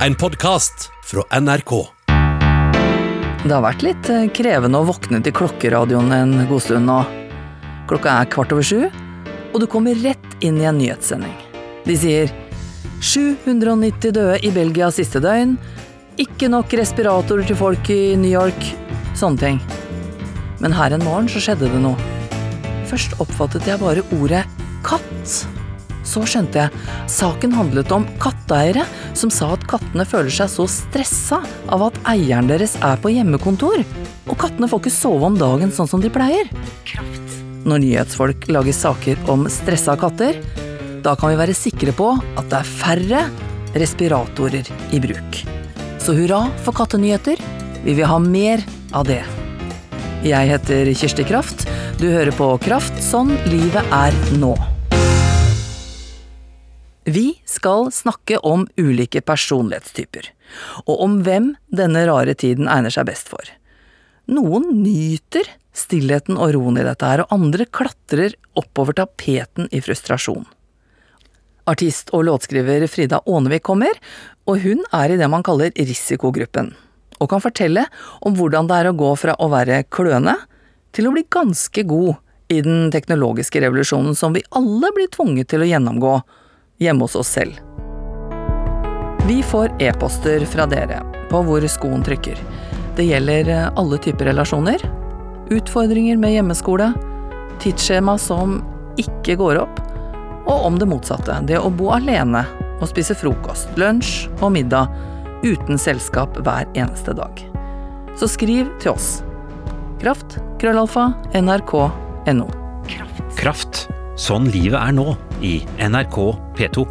[0.00, 1.72] En podkast fra NRK.
[3.44, 6.96] Det har vært litt eh, krevende å våkne til klokkeradioen en god stund nå.
[7.88, 8.88] Klokka er kvart over sju,
[9.52, 11.36] og du kommer rett inn i en nyhetssending.
[11.86, 12.32] De sier
[13.04, 15.54] 790 døde i Belgia siste døgn,
[16.18, 18.70] ikke nok respiratorer til folk i New York,
[19.14, 19.62] sånne ting.
[20.58, 22.12] Men her en morgen så skjedde det noe.
[22.90, 24.42] Først oppfattet jeg bare ordet
[24.82, 25.44] katt.
[26.04, 28.84] Så skjønte jeg saken handlet om katteeiere
[29.16, 31.40] som sa at kattene føler seg så stressa
[31.72, 33.80] av at eieren deres er på hjemmekontor,
[34.28, 36.50] og kattene får ikke sove om dagen sånn som de pleier.
[37.64, 40.36] Når nyhetsfolk lager saker om stressa katter,
[41.04, 43.24] da kan vi være sikre på at det er færre
[43.80, 45.40] respiratorer i bruk.
[46.00, 47.40] Så hurra for kattenyheter,
[47.84, 49.22] vi vil ha mer av det.
[50.24, 51.66] Jeg heter Kirsti Kraft,
[52.00, 54.54] du hører på Kraft sånn livet er nå.
[57.04, 60.30] Vi skal snakke om ulike personlighetstyper,
[60.88, 63.44] og om hvem denne rare tiden egner seg best for.
[64.32, 70.46] Noen nyter stillheten og roen i dette her, og andre klatrer oppover tapeten i frustrasjon.
[71.68, 73.92] Artist og låtskriver Frida Ånevik kommer,
[74.48, 76.72] og hun er i det man kaller risikogruppen,
[77.20, 77.84] og kan fortelle
[78.24, 80.38] om hvordan det er å gå fra å være kløne
[80.96, 82.14] til å bli ganske god
[82.52, 86.14] i den teknologiske revolusjonen som vi alle blir tvunget til å gjennomgå
[86.84, 87.60] hjemme hos oss selv.
[89.26, 92.38] Vi får e-poster fra dere på hvor skoen trykker.
[92.96, 94.84] Det gjelder eh, alle typer relasjoner,
[95.54, 96.92] utfordringer med hjemmeskole,
[97.62, 98.60] tidsskjema som
[99.00, 99.80] ikke går opp,
[100.44, 102.44] og om det motsatte, det å bo alene
[102.80, 104.92] og spise frokost, lunsj og middag
[105.44, 107.40] uten selskap hver eneste dag.
[108.20, 109.22] Så skriv til oss.
[110.02, 112.48] Kraft, krøllalfa, nrk.no.
[113.40, 113.86] Kraft.
[114.20, 116.16] Sånn livet er nå i NRK
[116.56, 116.84] P2.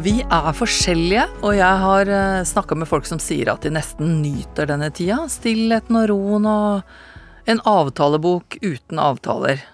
[0.00, 2.10] Vi er forskjellige, og jeg har
[2.46, 5.18] snakka med folk som sier at de nesten nyter denne tida.
[5.32, 9.64] Stillheten og roen og en avtalebok uten avtaler.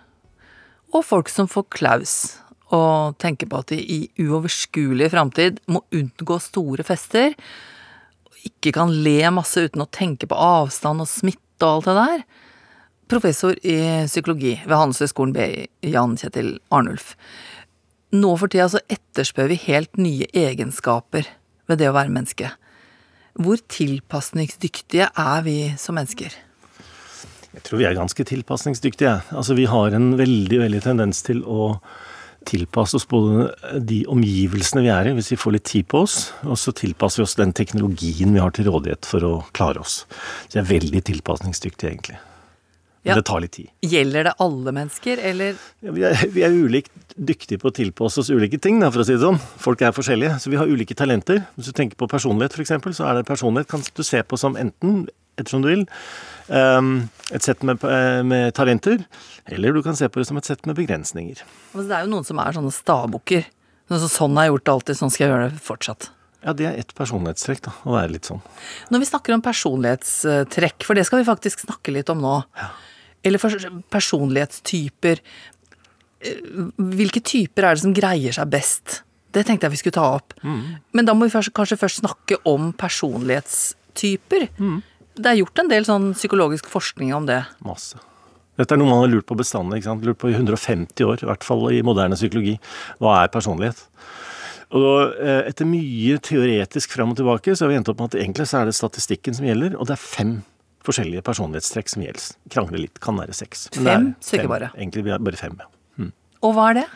[0.97, 2.16] Og folk som får klaus
[2.72, 7.37] og tenker på at de i uoverskuelig framtid må unngå store fester.
[8.49, 12.26] Ikke kan le masse uten å tenke på avstand og smitte og alt det der.
[13.06, 13.77] Professor i
[14.09, 17.12] psykologi ved Handelshøyskolen BI, Jan Kjetil Arnulf.
[18.17, 21.28] Nå for tida så etterspør vi helt nye egenskaper
[21.71, 22.50] ved det å være menneske.
[23.39, 26.34] Hvor tilpasningsdyktige er vi som mennesker?
[27.55, 29.15] Jeg tror vi er ganske tilpasningsdyktige.
[29.31, 31.77] Altså, vi har en veldig, veldig tendens til å
[32.47, 33.49] tilpasse oss både
[33.87, 37.23] de omgivelsene vi er i, hvis vi får litt tid på oss, og så tilpasser
[37.23, 40.05] vi oss den teknologien vi har til rådighet for å klare oss.
[40.47, 42.23] Så jeg er veldig tilpasningsdyktige, egentlig.
[43.06, 43.21] Men Ja.
[43.21, 43.69] det tar litt tid.
[43.87, 48.19] Gjelder det alle mennesker, eller Ja, vi, er, vi er ulikt dyktige på å tilpasse
[48.19, 49.39] oss ulike ting, da, for å si det sånn.
[49.62, 51.44] Folk er forskjellige, så vi har ulike talenter.
[51.56, 54.56] Hvis du tenker på personlighet, f.eks., så er det personlighet kan du se på som
[54.59, 55.06] enten,
[55.39, 55.87] ettersom du vil,
[56.50, 59.05] ehm, et sett med, eh, med talenter,
[59.47, 61.43] eller du kan se på det som et sett med begrensninger.
[61.75, 63.44] altså, Det er jo noen som er sånne stabukker.
[63.88, 66.09] Sånn sånn har jeg gjort det alltid, sånn skal jeg gjøre det fortsatt.
[66.44, 68.41] Ja, det er ett personlighetstrekk, da, å være litt sånn.
[68.91, 72.34] Når vi snakker om personlighetstrekk, for det skal vi faktisk snakke litt om nå,
[73.26, 73.42] eller
[73.92, 75.22] personlighetstyper,
[76.22, 76.41] eh,
[76.78, 79.00] hvilke typer er det som greier seg best?
[79.34, 80.32] Det tenkte jeg vi skulle ta opp.
[80.97, 84.48] Men da må vi først, kanskje først snakke om personlighetstyper.
[85.16, 87.42] Det er gjort en del sånn psykologisk forskning om det.
[87.64, 88.00] Masse.
[88.56, 89.82] Dette er noe man har lurt på bestandig.
[89.82, 90.06] ikke sant?
[90.08, 92.56] Lurt på i 150 år, i hvert fall i moderne psykologi.
[93.03, 93.82] Hva er personlighet?
[94.72, 98.14] Og da, eh, Etter mye teoretisk fram og tilbake, så har vi endt opp med
[98.14, 100.43] at egentlig så er det statistikken som gjelder, og det er fem
[100.86, 102.28] forskjellige personlighetstrekk som gjelder.
[102.54, 103.69] Krangle litt, kan være seks.
[103.76, 104.70] Fem stykker bare?
[104.78, 105.70] Egentlig bare fem, ja.
[106.44, 106.86] Og hva er det?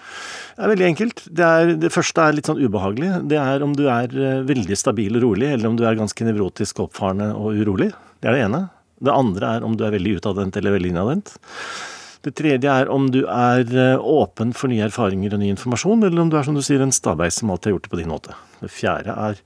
[0.56, 1.22] Det er veldig enkelt.
[1.26, 3.12] Det, er, det første er litt sånn ubehagelig.
[3.30, 6.26] Det er om du er eh, veldig stabil og rolig, eller om du er ganske
[6.26, 7.90] nevrotisk oppfarende og urolig.
[8.20, 8.66] Det er det ene.
[9.00, 11.32] Det andre er om du er veldig utadvendt eller veldig innadvendt.
[12.20, 16.26] Det tredje er om du er eh, åpen for nye erfaringer og ny informasjon, eller
[16.26, 18.12] om du er som du sier, en stabeis som alltid har gjort det på din
[18.12, 18.36] måte.
[18.60, 19.40] Det fjerde er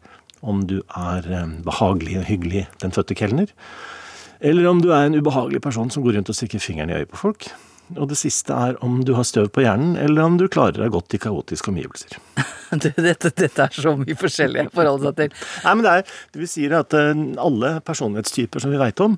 [0.44, 3.54] om du er eh, behagelig og hyggelig, den fødte kelner.
[4.44, 7.12] Eller om du er en ubehagelig person som går rundt og stikker fingeren i øyet
[7.12, 7.48] på folk.
[7.92, 10.92] Og det siste er om du har støv på hjernen, eller om du klarer deg
[10.94, 12.18] godt i kaotiske omgivelser.
[12.74, 15.34] Du, dette, dette er så mye forskjellig å forholde seg til.
[15.62, 19.14] Nei, men det, er, det vil si at eh, alle personlighetstyper som vi veit om,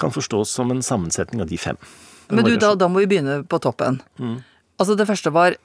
[0.00, 1.76] kan forstås som en sammensetning av de fem.
[2.30, 3.98] Den Men du, da, da må vi begynne på toppen.
[4.78, 5.58] Altså, det første var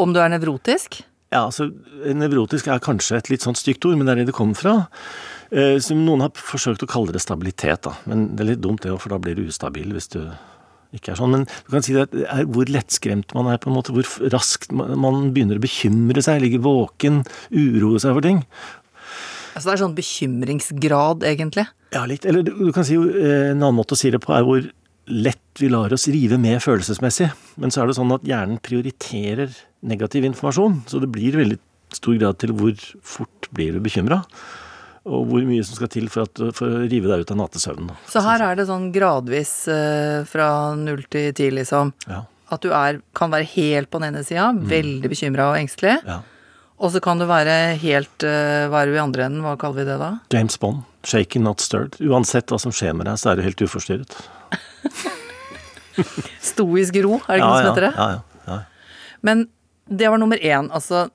[0.00, 1.02] om du er nevrotisk.
[1.28, 1.68] Ja, altså,
[2.16, 4.74] Nevrotisk er kanskje et litt sånt stygt ord, men det er det det kommer fra.
[5.48, 7.94] Eh, som noen har forsøkt å kalle det stabilitet, da.
[8.10, 10.20] Men det er litt dumt, det òg, for da blir du ustabil hvis du
[10.96, 11.34] ikke er sånn.
[11.34, 13.94] Men du kan si det er hvor lettskremt man er, på en måte.
[13.96, 17.22] Hvor raskt man begynner å bekymre seg, ligge våken,
[17.52, 18.42] uroe seg for ting.
[19.54, 21.66] Altså det er sånn bekymringsgrad, egentlig.
[21.96, 22.28] Ja, litt.
[22.28, 24.68] Eller du, kan si eh, en annen måte å si det på er hvor
[25.08, 27.30] lett vi lar oss rive med følelsesmessig.
[27.60, 29.56] Men så er det sånn at hjernen prioriterer
[29.88, 30.82] negativ informasjon.
[30.88, 31.58] Så det blir veldig
[31.96, 34.20] stor grad til hvor fort blir du bekymra.
[35.06, 37.92] Og hvor mye som skal til for, at, for å rive deg ut av nattesøvnen.
[38.10, 40.48] Så her er det sånn gradvis eh, fra
[40.78, 41.92] null til ti, liksom.
[42.08, 42.24] Ja.
[42.54, 46.00] At du er, kan være helt på den ene sida, veldig bekymra og engstelig.
[46.08, 46.22] ja.
[46.78, 49.42] Og så kan du være helt eh, Hva er du i andre enden?
[49.42, 50.10] Hva kaller vi det da?
[50.30, 50.84] James Bond.
[51.02, 51.96] Shaken, not stirred.
[51.98, 54.14] Uansett hva som skjer med deg, så er du helt uforstyrret.
[56.52, 57.92] Stoisk ro, er det ikke ja, noe som heter det?
[57.96, 58.58] ja, ja, ja.
[59.26, 59.48] Men
[59.90, 61.08] det var nummer én, altså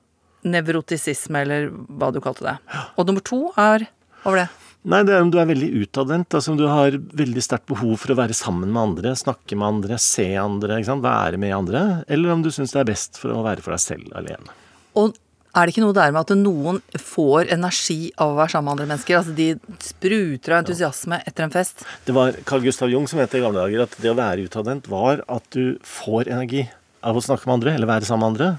[0.44, 2.58] nevrotisisme, eller hva du kalte det.
[2.98, 3.88] Og nummer to er
[4.24, 4.46] var det?
[4.84, 6.34] Nei, det er om du er veldig utadvendt.
[6.36, 9.78] Altså om du har veldig sterkt behov for å være sammen med andre, snakke med
[9.78, 11.04] andre, se andre, ikke sant?
[11.04, 11.84] være med andre.
[12.12, 14.52] Eller om du syns det er best for å være for deg selv alene.
[15.00, 15.16] Og
[15.54, 18.74] er det ikke noe der med at noen får energi av å være sammen med
[18.74, 19.20] andre mennesker?
[19.20, 19.48] Altså de
[19.86, 21.84] spruter av entusiasme etter en fest.
[22.04, 24.48] Det var Carl Gustav Jung som het det i gamle dager at det å være
[24.50, 26.66] utadvendt var at du får energi
[27.04, 28.50] av å snakke med andre, eller være sammen med andre.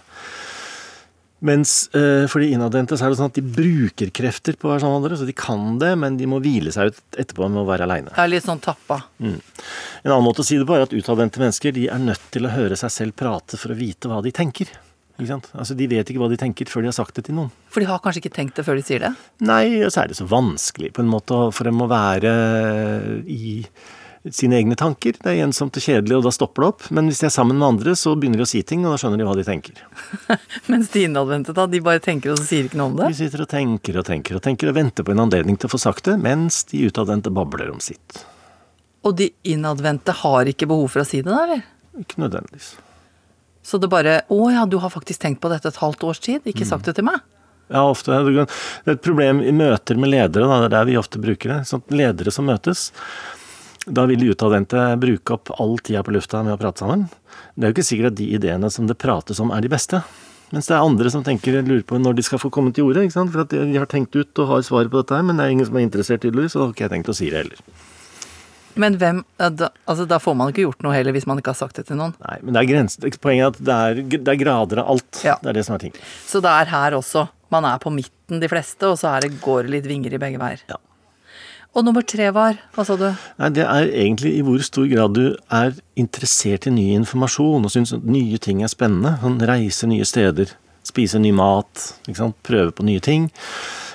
[1.43, 4.71] Mens eh, for de innadvendte så er det sånn at de bruker krefter på å
[4.71, 5.19] være sammen med andre.
[5.19, 8.15] Så de kan det, men de må hvile seg ut etterpå med å være aleine.
[8.31, 9.01] Litt sånn tappa.
[9.19, 9.35] En
[10.09, 12.53] annen måte å si det på er at utadvendte mennesker de er nødt til å
[12.55, 14.71] høre seg selv prate for å vite hva de tenker.
[15.15, 17.51] Altså De vet ikke hva de tenker før de har sagt det til noen.
[17.71, 19.13] For de har kanskje ikke tenkt det før de sier det?
[19.47, 22.33] Nei, og så er det så vanskelig på en måte for dem å være
[23.31, 23.61] i
[24.33, 25.17] sine egne tanker.
[25.21, 26.85] Det er ensomt og kjedelig, og da stopper det opp.
[26.95, 29.01] Men hvis de er sammen med andre, så begynner de å si ting, og da
[29.01, 29.81] skjønner de hva de tenker.
[30.71, 33.11] Mens de innadvendte, da, de bare tenker og så sier ikke noe om det?
[33.13, 35.75] De sitter og tenker og tenker og tenker og venter på en anledning til å
[35.75, 38.23] få sagt det, mens de utadvendte babler om sitt.
[39.05, 41.63] Og de innadvendte har ikke behov for å si det, da, eller?
[42.01, 42.73] Ikke nødvendigvis.
[43.65, 46.41] Så det bare 'Å ja, du har faktisk tenkt på dette et halvt års tid,
[46.45, 47.21] ikke sagt det til meg'?
[47.69, 48.13] Ja, ofte.
[48.13, 48.45] Det
[48.85, 51.59] er et problem i møter med ledere, da, det er der vi ofte bruker det.
[51.65, 52.91] Sånn, ledere som møtes,
[53.85, 57.07] da vil de utadvendte bruke opp all tida på lufta med å prate sammen.
[57.55, 60.01] Det er jo ikke sikkert at de ideene som det prates om, er de beste.
[60.53, 63.03] Mens det er andre som tenker, lurer på når de skal få komme til orde.
[63.13, 65.55] For at de har tenkt ut og har svaret på dette her, men det er
[65.55, 67.61] ingen som er interessert, tydeligvis, så da har ikke jeg tenkt å si det heller.
[68.75, 71.59] Men hvem da, Altså, da får man ikke gjort noe heller hvis man ikke har
[71.61, 72.11] sagt det til noen.
[72.25, 73.19] Nei, men det er grenser.
[73.23, 75.21] Poenget er at det er, det er grader av alt.
[75.23, 75.37] Ja.
[75.41, 75.95] Det er det som er ting.
[76.27, 77.27] Så det er her også.
[77.53, 80.19] Man er på midten, de fleste, og så er det, går det litt vinger i
[80.21, 80.65] begge veier.
[80.67, 80.79] Ja.
[81.75, 83.07] Og nummer tre var Hva sa du?
[83.41, 87.73] Nei, Det er egentlig i hvor stor grad du er interessert i ny informasjon og
[87.73, 89.17] syns nye ting er spennende.
[89.19, 90.55] Sånn reise nye steder,
[90.87, 91.89] spise ny mat,
[92.47, 93.27] prøve på nye ting.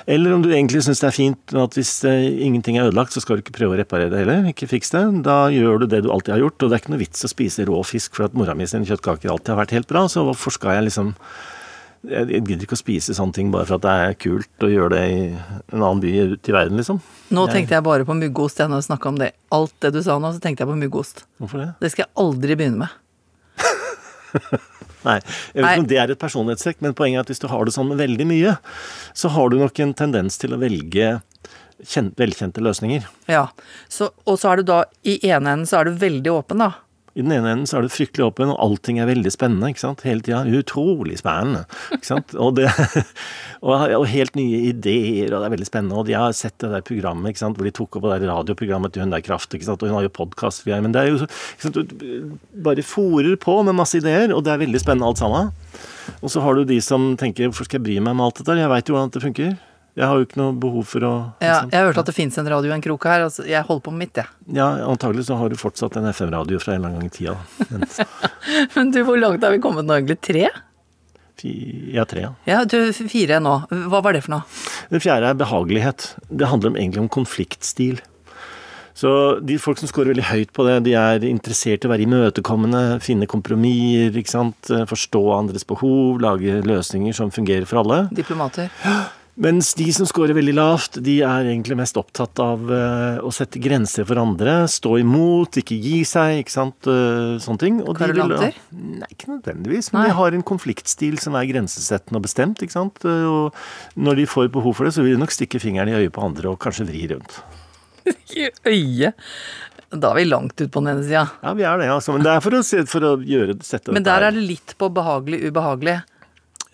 [0.09, 3.21] Eller om du egentlig syns det er fint at hvis eh, ingenting er ødelagt, så
[3.21, 4.49] skal du ikke prøve å reparere det heller.
[4.49, 5.03] Ikke fiks det.
[5.25, 6.57] Da gjør du det du alltid har gjort.
[6.61, 8.87] Og det er ikke noe vits å spise rå fisk for at mora mi sine
[8.89, 10.05] kjøttkaker alltid har vært helt bra.
[10.09, 11.13] Så hvorfor skal jeg liksom
[12.01, 14.95] Jeg gidder ikke å spise sånne ting bare for at det er kult å gjøre
[14.95, 16.97] det i en annen by ute i verden, liksom.
[17.29, 18.57] Nå tenkte jeg bare på muggost.
[18.57, 19.31] Jeg når du snakka om det.
[19.53, 21.25] Alt det du sa nå, så tenkte jeg på muggost.
[21.37, 21.69] Hvorfor det?
[21.83, 22.97] Det skal jeg aldri begynne med.
[25.05, 25.17] Nei,
[25.53, 27.65] jeg vet ikke om det er et personlighetstrekk, men poenget er at hvis du har
[27.65, 28.55] det sånn med veldig mye,
[29.17, 31.15] så har du nok en tendens til å velge
[31.81, 33.07] kjent, velkjente løsninger.
[33.31, 33.47] Ja.
[33.89, 36.73] Så, og så er du da I ene enden så er du veldig åpen, da.
[37.11, 39.67] I den ene enden så er du fryktelig åpen, og allting er veldig spennende.
[39.73, 40.03] ikke sant?
[40.07, 40.45] Hele tida.
[40.47, 41.65] Utrolig spennende.
[41.91, 42.35] ikke sant?
[42.41, 42.69] Og, det,
[43.67, 45.97] og, helt nye ideer, og det er veldig spennende.
[45.99, 47.59] Og de har sett det der programmet ikke sant?
[47.59, 49.83] hvor de tok opp det der radioprogrammet til hun der Kraft, ikke sant?
[49.83, 50.63] og hun har jo podkast.
[50.71, 51.81] Men det er jo så ikke sant?
[51.99, 55.51] Du bare fòrer på med masse ideer, og det er veldig spennende alt sammen.
[56.21, 58.57] Og så har du de som tenker hvorfor skal jeg bry meg med alt dette?
[58.61, 59.53] Jeg veit jo hvordan det funker.
[59.99, 61.11] Jeg har jo ikke noe behov for å
[61.43, 63.25] Ja, jeg har hørt at det fins en radio i en krok her.
[63.27, 64.31] Altså, jeg holder på med mitt, jeg.
[64.55, 67.35] ja, antagelig så har du fortsatt en FM-radio fra en eller annen gang i tida.
[67.71, 67.87] Men,
[68.75, 70.21] Men du, hvor langt har vi kommet nå, egentlig?
[70.23, 70.49] Tre?
[71.41, 72.31] ja, tre, ja.
[72.45, 73.55] Ja, du, fire nå.
[73.89, 74.59] Hva var det for noe?
[74.93, 76.11] Det fjerde er behagelighet.
[76.29, 78.01] Det handler egentlig om konfliktstil.
[78.93, 82.05] Så de folk som scorer veldig høyt på det, de er interessert i å være
[82.05, 84.13] imøtekommende, finne kompromisser,
[84.89, 88.03] forstå andres behov, lage løsninger som fungerer for alle.
[88.13, 88.69] Diplomater.
[89.39, 93.61] Mens de som scorer veldig lavt, de er egentlig mest opptatt av eh, å sette
[93.63, 97.77] grenser for andre, stå imot, ikke gi seg, ikke sant, eh, sånne ting.
[97.87, 98.35] Og de vil-?
[98.75, 100.09] Nei, ikke nødvendigvis, men Nei.
[100.11, 102.99] de har en konfliktstil som er grensesettende og bestemt, ikke sant.
[103.07, 103.55] Eh, Og
[103.95, 106.25] når de får behov for det, så vil de nok stikke fingeren i øyet på
[106.27, 107.39] andre og kanskje vri rundt.
[108.35, 109.15] I øyet.
[109.91, 111.23] Da er vi langt ut på den ene sida.
[111.43, 112.13] Ja, vi er det, altså.
[112.15, 114.75] Men det er for å, se, for å gjøre, sette Men der er det litt
[114.79, 115.97] på behagelig, ubehagelig.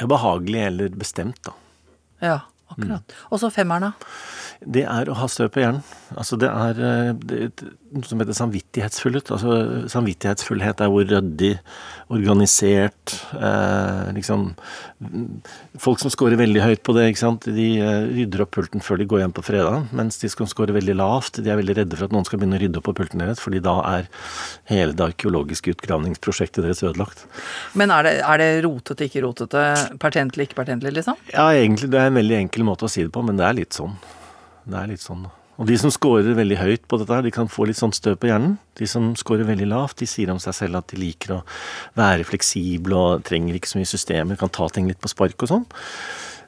[0.01, 1.53] ja, behagelig eller bestemt, da.
[2.21, 3.15] Ja, akkurat.
[3.29, 3.91] Og så femmeren, da.
[4.65, 5.83] Det er å ha støv på hjernen.
[6.17, 9.29] Altså det er eh, det, noe som heter samvittighetsfullhet.
[9.35, 11.53] Altså samvittighetsfullhet er hvor ryddig,
[12.13, 14.49] organisert eh, liksom
[15.77, 17.05] Folk som scorer veldig høyt på det.
[17.45, 19.91] De eh, rydder opp pulten før de går hjem på fredag.
[19.95, 22.57] Mens de som scorer veldig lavt, de er veldig redde for at noen skal begynne
[22.57, 24.09] å rydde opp på pulten deres, fordi da er
[24.71, 27.27] hele det arkeologiske utgravningsprosjektet deres ødelagt.
[27.77, 29.65] Men er det, er det rotete, ikke rotete,
[30.01, 31.19] pertentlig, ikke pertentlig, liksom?
[31.33, 31.91] Ja, egentlig.
[31.93, 33.93] Det er en veldig enkel måte å si det på, men det er litt sånn.
[34.67, 35.25] Det er litt sånn.
[35.57, 38.19] Og de som scorer veldig høyt på dette, her, de kan få litt sånn støv
[38.21, 38.57] på hjernen.
[38.77, 41.43] De som scorer veldig lavt, de sier om seg selv at de liker å
[41.97, 45.53] være fleksible og trenger ikke så mye systemer, kan ta ting litt på spark og
[45.53, 45.65] sånn.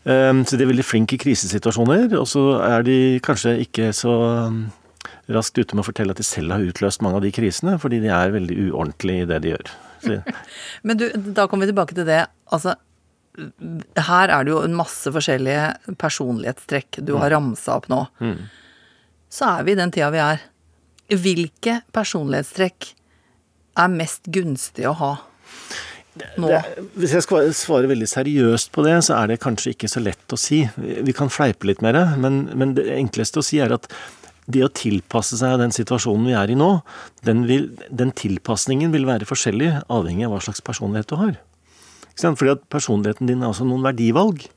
[0.05, 4.13] Um, så de er veldig flinke i krisesituasjoner, og så er de kanskje ikke så
[4.47, 4.61] um,
[5.33, 8.03] raskt ute med å fortelle at de selv har utløst mange av de krisene, fordi
[8.05, 9.73] de er veldig uordentlige i det de gjør.
[10.05, 10.19] Så,
[10.85, 12.23] Men du, da kommer vi tilbake til det.
[12.53, 12.77] Altså,
[14.09, 18.03] her er det jo en masse forskjellige personlighetstrekk du har ramsa opp nå.
[19.29, 20.45] Så er vi i den tida vi er.
[21.09, 22.93] Hvilke personlighetstrekk
[23.79, 25.13] er mest gunstig å ha
[26.39, 26.49] nå?
[26.49, 30.03] Det, hvis jeg skal svare veldig seriøst på det, så er det kanskje ikke så
[30.03, 30.63] lett å si.
[30.77, 33.89] Vi kan fleipe litt med det, men, men det enkleste å si er at
[34.49, 36.71] det å tilpasse seg den situasjonen vi er i nå,
[37.27, 41.37] den, vil, den tilpasningen vil være forskjellig avhengig av hva slags personlighet du har.
[42.21, 44.47] Fordi at personligheten din er også noen verdivalg.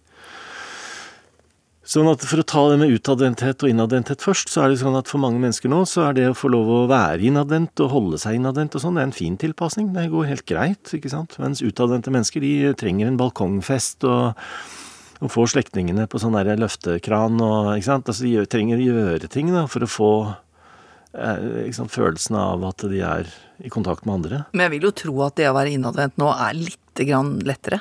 [1.83, 4.95] Sånn at For å ta det med utadvendthet og innadvendthet først, så er det sånn
[4.97, 7.90] at for mange mennesker nå, så er det å få lov å være innadvendt og
[7.90, 9.90] holde seg innadvendt og sånn, det er en fin tilpasning.
[9.97, 11.35] Det går helt greit, ikke sant.
[11.42, 14.38] Mens utadvendte mennesker, de trenger en balkongfest og,
[15.19, 18.12] og får slektningene på sånn der løftekran og ikke sant.
[18.14, 20.12] Altså de trenger å gjøre ting da, for å få
[21.19, 24.45] eh, ikke sant, følelsen av at de er i kontakt med andre.
[24.54, 27.80] Men jeg vil jo tro at det å være innadvendt nå er grann lettere.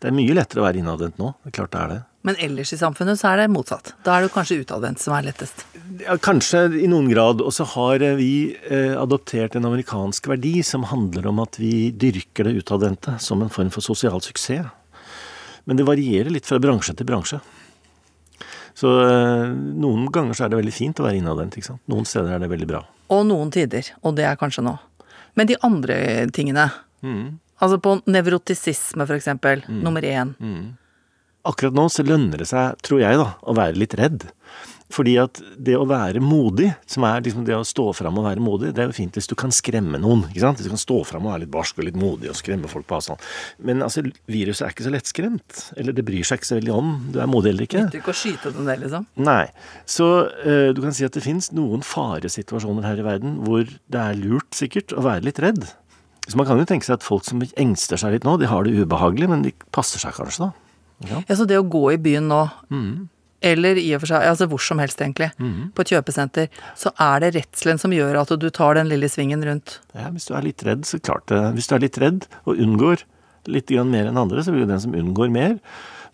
[0.00, 1.34] Det er mye lettere å være innadvendt nå.
[1.44, 2.00] Det er klart det er det.
[2.22, 3.94] Men ellers i samfunnet så er det motsatt.
[4.04, 5.64] Da er det kanskje utadvendt som er lettest.
[6.04, 7.40] Ja, kanskje i noen grad.
[7.40, 11.90] Og så har eh, vi eh, adoptert en amerikansk verdi som handler om at vi
[11.92, 14.68] dyrker det utadvendte som en form for sosial suksess.
[15.64, 17.40] Men det varierer litt fra bransje til bransje.
[18.76, 19.48] Så eh,
[19.80, 21.56] noen ganger så er det veldig fint å være innadvendt.
[21.56, 21.82] ikke sant?
[21.88, 22.84] Noen steder er det veldig bra.
[23.12, 24.76] Og noen tider, og det er kanskje nå.
[25.36, 26.68] Men de andre tingene,
[27.00, 27.38] Mm.
[27.60, 30.34] Altså på nevrotisisme for eksempel, nummer én.
[31.48, 34.28] Akkurat nå så lønner det seg, tror jeg, da, å være litt redd.
[34.90, 38.42] Fordi at det å være modig, som er liksom det å stå fram og være
[38.42, 40.24] modig, det er jo fint hvis du kan skremme noen.
[40.28, 40.58] ikke sant?
[40.58, 42.88] Hvis du kan stå fram og være litt barsk og litt modig og skremme folk
[42.90, 43.22] på avstand.
[43.62, 45.60] Men altså, viruset er ikke så lettskremt.
[45.78, 47.84] Eller det bryr seg ikke så veldig om du er modig eller ikke.
[47.86, 49.06] Nytter ikke å skyte den der, liksom.
[49.30, 49.44] Nei.
[49.86, 54.02] Så uh, du kan si at det fins noen faresituasjoner her i verden hvor det
[54.02, 55.70] er lurt, sikkert, å være litt redd.
[56.30, 58.64] Så man kan jo tenke seg at folk som engster seg litt nå, de har
[58.66, 60.52] det ubehagelig, men de passer seg kanskje, da.
[61.10, 61.22] Ja.
[61.26, 63.08] Ja, så det å gå i byen nå, Mm.
[63.42, 65.30] eller i og for seg, altså hvor som helst egentlig,
[65.74, 69.42] på et kjøpesenter, så er det redselen som gjør at du tar den lille svingen
[69.42, 69.78] rundt.
[69.94, 71.40] Ja, hvis du er litt redd, så klart det.
[71.56, 73.02] Hvis du er litt redd og unngår
[73.48, 75.58] litt mer enn andre, så vil jo den som unngår mer,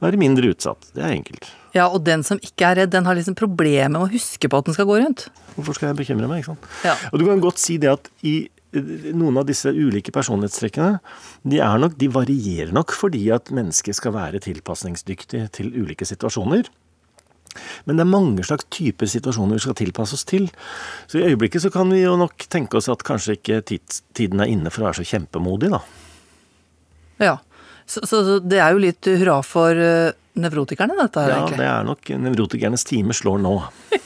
[0.00, 0.92] være mindre utsatt.
[0.94, 1.50] Det er enkelt.
[1.74, 4.58] Ja, og den som ikke er redd, den har liksom problemer med å huske på
[4.58, 5.26] at den skal gå rundt.
[5.56, 6.68] Hvorfor skal jeg bekymre meg, ikke sant?
[6.84, 6.94] Ja.
[7.12, 8.48] Og du kan godt si det at i
[9.16, 10.98] noen av disse ulike personlighetstrekkene,
[11.48, 16.68] de er nok, de varierer nok fordi at mennesket skal være tilpasningsdyktig til ulike situasjoner.
[17.88, 20.48] Men det er mange slags typer situasjoner vi skal tilpasse oss til.
[21.08, 24.52] Så i øyeblikket så kan vi jo nok tenke oss at kanskje ikke tiden er
[24.52, 25.80] inne for å være så kjempemodig, da.
[27.22, 27.36] Ja.
[27.86, 31.60] Så, så, det er jo litt hurra for uh, nevrotikerne, dette her, Ja, egentlig.
[31.62, 33.56] det er nok nevrotikernes time slår nå.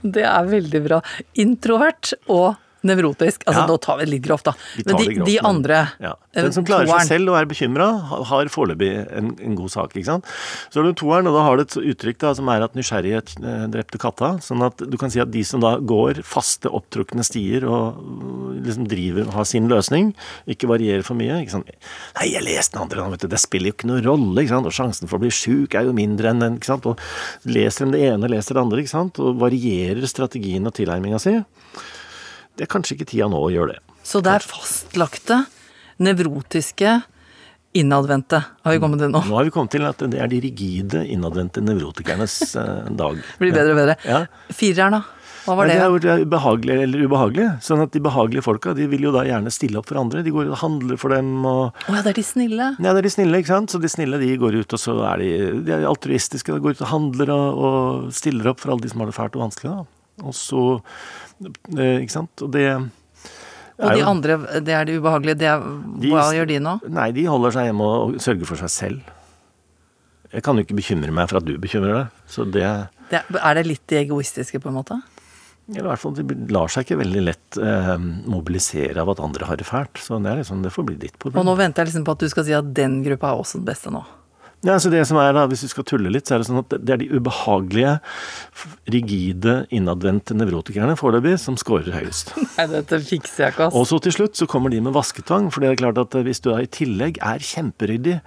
[0.00, 0.98] Det er veldig bra.
[1.42, 3.44] Introvert og nevrotisk.
[3.46, 3.66] Altså, Ja.
[3.66, 4.52] nå tar vi det litt grovt, da.
[4.86, 6.14] Men de, grovt, de andre Ja.
[6.34, 7.00] eh, Den som klarer toeren.
[7.06, 7.88] seg selv og er bekymra,
[8.26, 9.92] har foreløpig en, en god sak.
[9.96, 10.24] ikke sant?
[10.70, 13.34] Så har du toeren, og da har du et uttrykk da, som er at nysgjerrighet
[13.44, 14.38] eh, drepte katta.
[14.40, 18.00] Sånn at du kan si at de som da går faste, opptrukne stier og
[18.64, 20.14] liksom driver og har sin løsning,
[20.48, 21.40] ikke varierer for mye.
[21.42, 21.68] ikke sant?
[22.16, 24.40] Nei, jeg leste den andre, vet du, det spiller jo ikke noen rolle.
[24.42, 24.66] ikke sant?
[24.66, 26.56] Og sjansen for å bli sjuk er jo mindre enn den.
[26.56, 26.86] ikke sant?
[26.86, 26.98] Og
[27.44, 29.18] leser de det ene, leser det andre, ikke sant?
[29.20, 31.36] og varierer strategien og tilnærminga si.
[32.58, 33.96] Det er kanskje ikke tida nå å gjøre det.
[34.06, 35.44] Så det er fastlagte,
[36.00, 36.98] nevrotiske,
[37.76, 38.40] innadvendte.
[38.64, 39.22] Har vi kommet til nå?
[39.28, 43.20] Nå har vi kommet til at det er de rigide, innadvendte nevrotikernes eh, dag.
[43.42, 43.96] Blir bedre og bedre.
[44.08, 44.24] Ja.
[44.50, 45.04] Fireren, da?
[45.40, 45.76] Hva var det?
[45.78, 47.46] det er det er ubehagelig eller ubehagelig.
[47.64, 50.24] Sånn at de behagelige folka de vil jo da gjerne stille opp for andre.
[50.26, 52.66] De går og handler for dem og Å ja, det er de snille.
[52.76, 53.72] Ja, det er de snille, ikke sant.
[53.72, 55.30] Så de snille de går ut, og så er de,
[55.64, 56.52] de er altruistiske.
[56.52, 59.16] De går ut og handler og, og stiller opp for alle de som har det
[59.16, 59.78] fælt og vanskelig.
[59.78, 60.26] da.
[60.28, 60.64] Og så
[61.40, 62.42] Ikke sant.
[62.44, 62.66] Og det
[63.80, 65.38] Og de andre, det er det ubehagelige.
[65.40, 65.62] Det er,
[66.02, 66.74] De- hva gjør de nå?
[66.92, 69.00] Nei, de holder seg hjemme og sørger for seg selv.
[70.30, 72.18] Jeg kan jo ikke bekymre meg for at du bekymrer deg.
[72.30, 72.66] Så det
[73.10, 75.00] Det, er det litt de egoistiske, på en måte?
[75.70, 77.96] Eller i hvert fall, De lar seg ikke veldig lett eh,
[78.30, 79.98] mobilisere av at andre har det fælt.
[80.02, 81.40] Så det, er liksom, det får bli ditt problem.
[81.40, 83.58] Og nå venter jeg liksom på at du skal si at den gruppa er også
[83.58, 84.04] den beste nå.
[84.66, 86.60] Ja, så det som er da, Hvis vi skal tulle litt, så er det sånn
[86.60, 87.94] at det er de ubehagelige,
[88.92, 92.34] rigide, innadvendte nevrotikerne foreløpig som scorer høyest.
[92.58, 93.78] Nei, dette fikser jeg ikke, ass.
[93.78, 95.48] Og så til slutt så kommer de med vasketvang.
[95.54, 98.18] For det er klart at hvis du i tillegg er kjemperyddig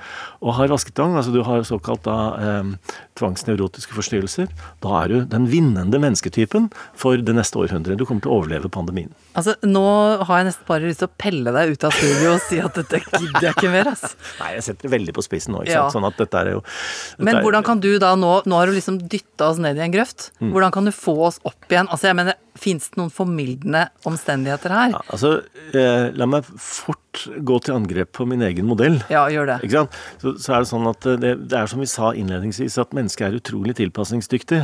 [0.42, 4.50] og har vasketvang, altså du har såkalt da eh, tvangsnevrotiske forstyrrelser,
[4.82, 8.00] da er du den vinnende mennesketypen for det neste århundret.
[8.00, 9.14] Du kommer til å overleve pandemien.
[9.36, 9.82] Altså, Nå
[10.30, 12.76] har jeg nesten bare lyst til å pelle deg ut av studio og si at
[12.78, 14.16] dette gidder jeg ikke mer, ass.
[14.42, 15.64] Nei, jeg setter det veldig på spissen nå.
[15.66, 15.84] ikke Ja.
[15.88, 15.96] sant?
[15.98, 18.76] Sånn at dette er jo dette Men hvordan kan du da nå Nå har du
[18.78, 20.30] liksom dytta oss ned i en grøft.
[20.40, 20.52] Mm.
[20.54, 21.90] Hvordan kan du få oss opp igjen?
[21.90, 24.92] Altså, jeg mener, Fins det noen formildende omstendigheter her?
[24.94, 25.32] ja, altså,
[25.74, 27.00] eh, La meg fort
[27.46, 29.00] gå til angrep på min egen modell.
[29.10, 29.58] Ja, gjør det.
[29.66, 29.98] Ikke sant?
[30.22, 32.94] Så, så er det sånn at eh, det, det er som vi sa innledningsvis, at
[32.94, 34.62] mennesket er utrolig tilpasningsdyktig.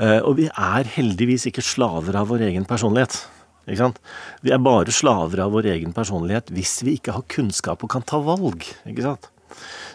[0.00, 3.20] Eh, og vi er heldigvis ikke slaver av vår egen personlighet.
[3.66, 8.02] Vi er bare slaver av vår egen personlighet hvis vi ikke har kunnskap og kan
[8.04, 8.66] ta valg.
[8.86, 9.30] Ikke sant?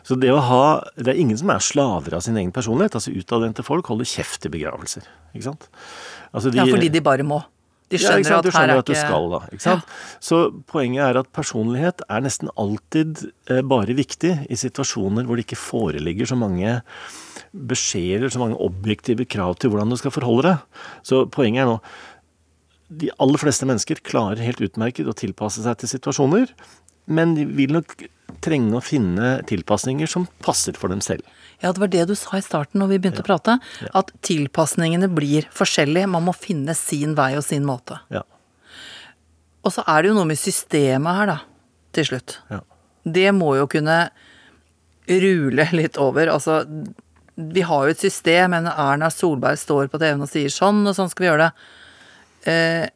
[0.08, 2.96] Så det å ha Det er ingen som er slaver av sin egen personlighet.
[2.96, 5.04] Altså Utadvendte folk holder kjeft i begravelser.
[5.36, 5.68] Ikke sant?
[6.34, 7.44] Altså, de- Ja, fordi de bare må.
[7.90, 9.40] De skjønner ja, at Du skjønner er at du skal, da.
[9.52, 9.84] Ikke sant?
[10.22, 15.48] Så poenget er at personlighet er nesten alltid eh, bare viktig i situasjoner hvor det
[15.48, 16.82] ikke foreligger så mange
[17.54, 20.82] beskjeder, så mange objektive krav til hvordan du skal forholde deg.
[21.04, 21.80] Så poenget er nå
[22.89, 26.53] De aller fleste mennesker klarer helt utmerket å tilpasse seg til situasjoner,
[27.10, 27.96] men de vil nok
[28.46, 31.25] trenge å finne tilpasninger som passer for dem selv.
[31.60, 33.58] Ja, det var det du sa i starten når vi begynte å prate.
[33.98, 36.10] At tilpasningene blir forskjellige.
[36.13, 38.00] Man må finne sin vei og sin måte.
[38.13, 38.24] Ja.
[39.65, 41.39] Og så er det jo noe med systemet her, da.
[41.98, 42.39] Til slutt.
[42.53, 42.62] ja.
[43.10, 44.10] Det må jo kunne
[45.10, 46.29] rule litt over.
[46.29, 46.62] Altså,
[47.36, 50.96] vi har jo et system, men Erna Solberg står på TV-en og sier sånn, og
[50.98, 51.69] sånn skal vi gjøre det.
[52.48, 52.88] Eh,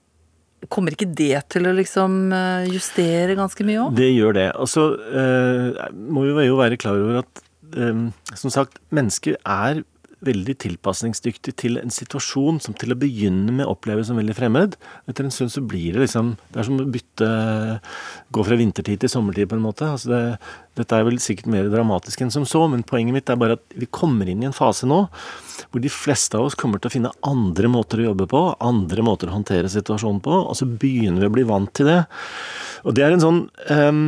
[0.72, 3.98] kommer ikke det til å liksom eh, justere ganske mye òg?
[3.98, 4.50] Det gjør det.
[4.62, 9.80] Og så eh, må vi jo være klar over at som sagt, mennesker er
[10.26, 14.78] veldig tilpasningsdyktig til en situasjon som til å begynne med oppleves som veldig fremmed.
[15.10, 17.30] Etter en stund så blir det liksom Det er som å bytte
[18.34, 19.86] Gå fra vintertid til sommertid, på en måte.
[19.86, 20.22] Altså det,
[20.80, 23.78] dette er vel sikkert mer dramatisk enn som så, men poenget mitt er bare at
[23.78, 25.04] vi kommer inn i en fase nå
[25.70, 29.06] hvor de fleste av oss kommer til å finne andre måter å jobbe på, andre
[29.06, 32.00] måter å håndtere situasjonen på, og så begynner vi å bli vant til det.
[32.86, 33.40] Og det er en sånn
[33.74, 34.04] ehm,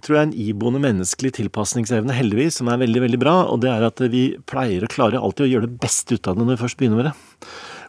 [0.00, 3.34] tror jeg en iboende menneskelig tilpasningsevne, heldigvis, som er veldig veldig bra.
[3.52, 6.36] Og det er at vi pleier å klare alltid å gjøre det beste ut av
[6.36, 7.14] det når vi først begynner med det.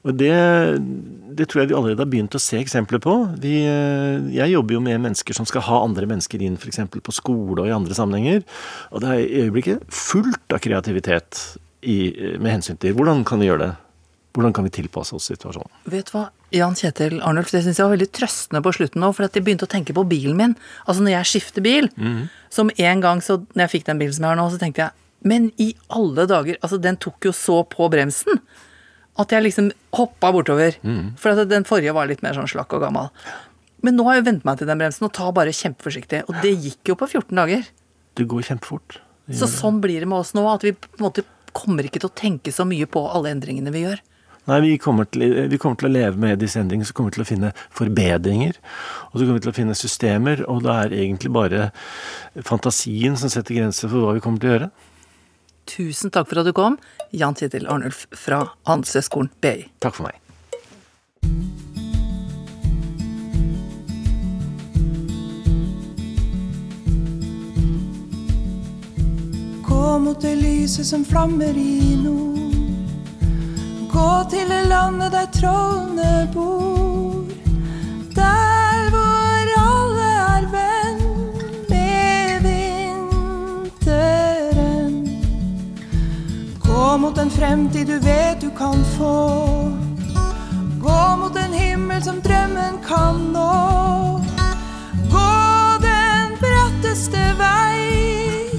[0.03, 0.33] Og det,
[1.39, 3.13] det tror jeg vi allerede har begynt å se eksempler på.
[3.39, 6.81] Vi, eh, jeg jobber jo med mennesker som skal ha andre mennesker inn f.eks.
[6.91, 8.43] på skole og i andre sammenhenger.
[8.91, 11.39] Og det er i øyeblikket fullt av kreativitet
[11.87, 13.73] i, med hensyn til hvordan kan vi gjøre det.
[14.35, 15.71] Hvordan kan vi tilpasse oss situasjonen.
[15.93, 19.09] Vet du hva, Jan Kjetil Arnulf, det syns jeg var veldig trøstende på slutten nå,
[19.17, 20.53] for at jeg begynte å tenke på bilen min.
[20.85, 21.89] Altså når jeg skifter bil,
[22.53, 24.85] som en gang så Når jeg fikk den bilen som jeg har nå, så tenkte
[24.85, 24.91] jeg
[25.25, 28.41] Men i alle dager, altså den tok jo så på bremsen
[29.21, 30.73] at jeg liksom hoppa bortover.
[31.21, 33.11] For at den forrige var litt mer sånn slakk og gammel.
[33.85, 36.23] Men nå har jeg vent meg til den bremsen og tar bare kjempeforsiktig.
[36.31, 37.67] Og det gikk jo på 14 dager.
[38.17, 38.97] Det går kjempefort.
[39.27, 42.01] Det Så sånn blir det med oss nå, at vi på en måte kommer ikke
[42.01, 44.01] til å tenke så mye på alle endringene vi gjør.
[44.43, 47.15] Nei, vi kommer, til, vi kommer til å leve med disse endringene, så kommer vi
[47.15, 48.57] til å finne forbedringer.
[49.11, 51.69] Og så kommer vi til å finne systemer, og det er egentlig bare
[52.43, 54.69] fantasien som setter grenser for hva vi kommer til å gjøre.
[55.71, 56.75] Tusen takk for at du kom,
[57.15, 59.63] Jan Tittel Arnulf fra Handelshøyskolen BI.
[59.79, 60.19] Takk for meg.
[69.63, 72.32] Gå mot det lyset som flammer i nord.
[73.93, 77.13] Gå til det landet der trollene bor.
[78.15, 80.99] Der hvor alle er venn
[81.69, 82.41] med
[83.77, 84.13] vinteren.
[86.59, 89.17] Gå mot en fremtid du vet du kan få.
[90.81, 93.53] Gå mot en himmel som drømmen kan nå.
[95.13, 95.31] Gå
[95.85, 98.52] den bratteste vei.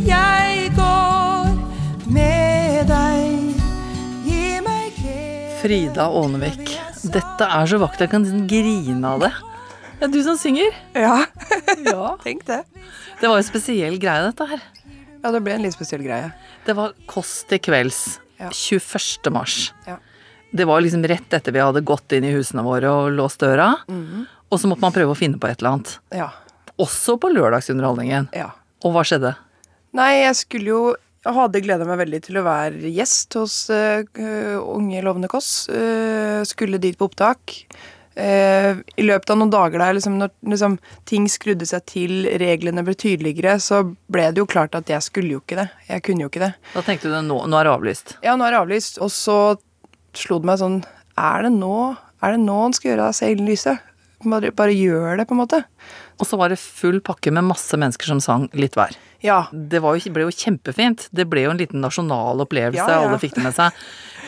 [5.65, 6.75] Frida Ånevik,
[7.09, 9.31] dette er så vakkert jeg kan grine av det.
[9.97, 10.75] Det er du som synger.
[10.93, 11.23] Ja,
[11.89, 12.11] Ja.
[12.27, 12.59] tenk det.
[13.23, 14.61] Det var en spesiell greie, dette her.
[15.23, 16.29] Ja, det ble en litt spesiell greie.
[16.67, 18.03] Det var Kåss til kvelds.
[18.37, 18.51] Ja.
[18.53, 19.31] 21.
[19.33, 19.71] mars.
[19.89, 19.97] Ja.
[20.53, 23.71] Det var liksom rett etter vi hadde gått inn i husene våre og låst døra.
[23.89, 25.95] Og så måtte man prøve å finne på et eller annet.
[26.13, 26.29] Ja.
[26.77, 28.29] Også på lørdagsunderholdningen.
[28.37, 28.51] ja.
[28.85, 29.33] Og hva skjedde?
[29.97, 30.81] Nei, jeg skulle jo
[31.25, 34.05] jeg hadde gleda meg veldig til å være gjest hos uh,
[34.61, 35.51] Unge lovende Kåss.
[35.73, 37.55] Uh, skulle dit på opptak.
[38.15, 40.77] Uh, I løpet av noen dager der liksom, når liksom,
[41.09, 43.81] ting skrudde seg til, reglene ble tydeligere, så
[44.13, 45.69] ble det jo klart at jeg skulle jo ikke det.
[45.89, 46.53] Jeg kunne jo ikke det.
[46.75, 48.17] Da tenkte du nå, nå er det avlyst.
[48.27, 49.01] Ja, nå er det avlyst.
[49.01, 49.39] Og så
[50.15, 50.77] slo det meg sånn
[51.19, 51.75] Er det nå
[52.23, 53.73] Er det nå han skal gjøre av seilen lyse?
[54.25, 55.59] Bare, bare gjør det, på en måte.
[56.21, 58.95] Og så var det full pakke med masse mennesker som sang litt hver.
[59.25, 59.45] Ja.
[59.53, 61.09] Det var jo, ble jo kjempefint.
[61.15, 63.09] Det ble jo en liten nasjonal opplevelse, Ja, ja.
[63.09, 63.81] alle fikk det med seg.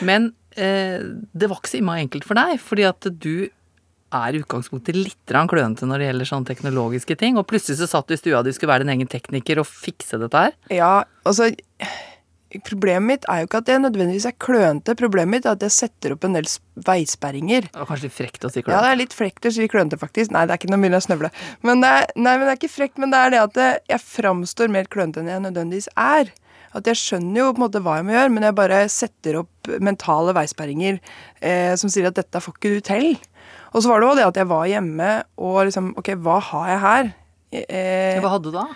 [0.07, 0.99] Men eh,
[1.31, 3.47] det var ikke så innmari enkelt for deg, fordi at du
[4.17, 8.07] er i utgangspunktet litt klønete når det gjelder sånne teknologiske ting, og plutselig så satt
[8.07, 10.53] du i stua du skulle være din egen tekniker og fikse dette her.
[10.71, 10.91] Ja,
[11.27, 11.49] altså
[12.63, 14.93] Problemet mitt er jo ikke at jeg nødvendigvis er klønete.
[14.95, 16.47] Problemet mitt er at jeg setter opp en del
[16.87, 17.67] veisperringer.
[17.67, 19.99] Det var kanskje litt frekt å si Ja, det er litt frekt å si klønete,
[19.99, 20.31] faktisk.
[20.31, 21.31] Nei, det er ikke noe mulig å snøvle.
[21.67, 23.59] Men det er, nei, men det er ikke frekt, men det er det at
[23.91, 26.31] jeg framstår mer klønete enn jeg nødvendigvis er.
[26.77, 29.41] At jeg skjønner jo på en måte hva jeg må gjøre, men jeg bare setter
[29.41, 30.99] opp mentale veisperringer
[31.41, 33.07] eh, som sier at dette får ikke du til.
[33.75, 35.11] Og så var det òg det at jeg var hjemme
[35.43, 37.09] og liksom Ok, hva har jeg her?
[37.55, 38.67] Eh, Hva hadde du da?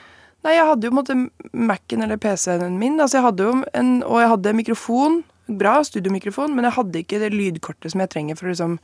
[0.41, 2.99] Nei, jeg hadde jo på en måte Mac-en eller PC-en min.
[2.99, 5.21] Altså jeg hadde jo en, Og jeg hadde mikrofon.
[5.51, 8.77] Bra studiomikrofon, men jeg hadde ikke det lydkortet som jeg trenger for å liksom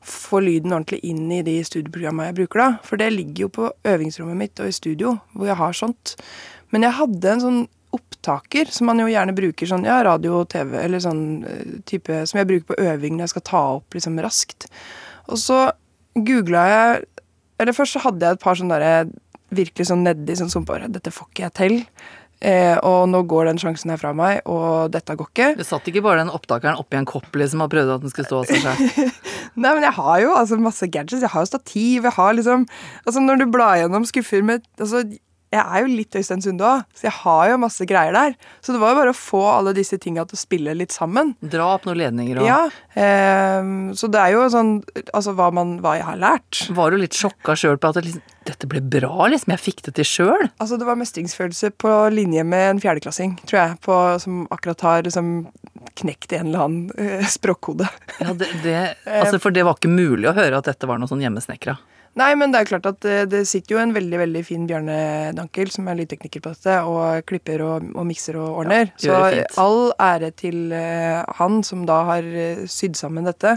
[0.00, 2.68] få lyden ordentlig inn i de studioprogrammene jeg bruker da.
[2.86, 6.16] For det ligger jo på øvingsrommet mitt og i studio, hvor jeg har sånt.
[6.72, 7.60] Men jeg hadde en sånn
[7.94, 12.40] opptaker, som man jo gjerne bruker sånn, ja, radio, TV, eller sånn eh, type, som
[12.40, 14.68] jeg bruker på øving når jeg skal ta opp liksom raskt.
[15.30, 15.62] Og så
[16.16, 17.06] googla jeg
[17.60, 19.10] Eller først så hadde jeg et par sånne derre
[19.54, 21.78] virkelig sånn nedi sånn som bare Dette får ikke jeg til.
[22.40, 25.48] Eh, og nå går den sjansen her fra meg, og dette går ikke.
[25.58, 28.30] Du satt ikke bare den opptakeren oppi en kopp liksom og prøvde at den skulle
[28.30, 29.18] stå av seg selv.
[29.60, 31.20] Nei, men jeg har jo altså masse gadgets.
[31.20, 32.64] Jeg har jo stativ, jeg har liksom
[33.04, 35.02] Altså, når du blar gjennom skuffer med Altså,
[35.50, 38.36] jeg er jo litt Øystein Sunde òg, så jeg har jo masse greier der.
[38.62, 41.32] Så det var jo bare å få alle disse tinga til å spille litt sammen.
[41.42, 42.46] Dra opp noen ledninger òg.
[42.46, 42.60] Ja.
[42.94, 44.70] Eh, så det er jo sånn
[45.14, 46.60] Altså hva, man, hva jeg har lært.
[46.74, 49.52] Var du litt sjokka sjøl på at det liksom, dette ble bra, liksom?
[49.56, 50.46] Jeg fikk det til sjøl?
[50.62, 55.06] Altså Det var mestringsfølelse på linje med en fjerdeklassing, tror jeg, på, som akkurat har
[55.08, 55.32] liksom
[56.00, 57.90] knekt en eller annen eh, språkkode.
[58.20, 58.76] Ja, det, det,
[59.20, 61.80] altså, for det var ikke mulig å høre at dette var noe sånn hjemmesnekra.
[62.18, 64.96] Nei, men det er klart at det, det sitter jo en veldig veldig fin Bjarne
[65.36, 68.90] Dankel, som er lydtekniker på dette, og klipper og, og mikser og ordner.
[68.98, 73.54] Ja, Så all ære til eh, han som da har eh, sydd sammen dette.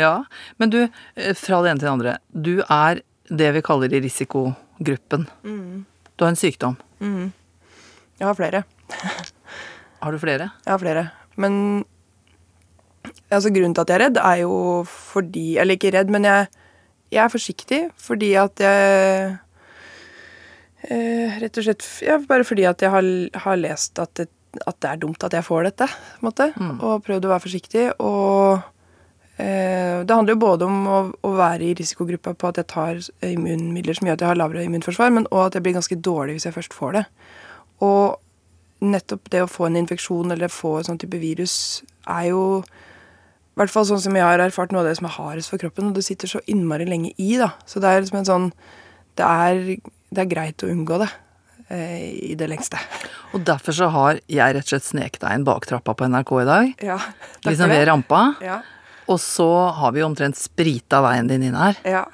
[0.00, 0.14] Ja,
[0.58, 2.16] men du, eh, fra det ene til det andre.
[2.32, 5.28] Du er det vi kaller i risikogruppen.
[5.44, 6.80] Du har en sykdom.
[7.04, 8.64] Jeg har flere.
[10.04, 10.50] Har du flere?
[10.66, 11.02] Jeg har flere.
[11.40, 11.54] Men
[13.32, 16.50] altså, grunnen til at jeg er redd, er jo fordi Eller ikke redd, men jeg,
[17.14, 19.32] jeg er forsiktig fordi at jeg
[20.90, 23.10] eh, Rett og slett ja, bare fordi at jeg har,
[23.46, 24.28] har lest at det,
[24.66, 26.46] at det er dumt at jeg får dette, på en måte.
[26.84, 27.84] Og prøvd å være forsiktig.
[28.04, 28.60] Og
[29.42, 33.00] eh, det handler jo både om å, å være i risikogruppa på at jeg tar
[33.26, 36.36] immunmidler som gjør at jeg har lavere immunforsvar, men òg at jeg blir ganske dårlig
[36.36, 37.04] hvis jeg først får det.
[37.88, 41.56] Og nettopp det å få en infeksjon eller få en sånn type virus
[42.10, 42.44] er jo
[43.60, 45.90] hvert fall sånn som jeg har erfart noe av det som er hardest for kroppen,
[45.90, 47.52] og det sitter så innmari lenge i, da.
[47.70, 48.48] Så det er liksom en sånn
[49.14, 49.60] Det er,
[50.10, 51.10] det er greit å unngå det
[51.70, 52.80] eh, i det lengste.
[53.34, 56.32] Og derfor så har jeg rett og slett sneket deg inn bak trappa på NRK
[56.40, 56.72] i dag.
[56.82, 56.98] Ja.
[57.44, 58.22] takk Liksom ved rampa.
[58.42, 58.58] Ja.
[59.06, 61.78] Og så har vi omtrent sprita veien din inn her.
[61.84, 62.04] ja.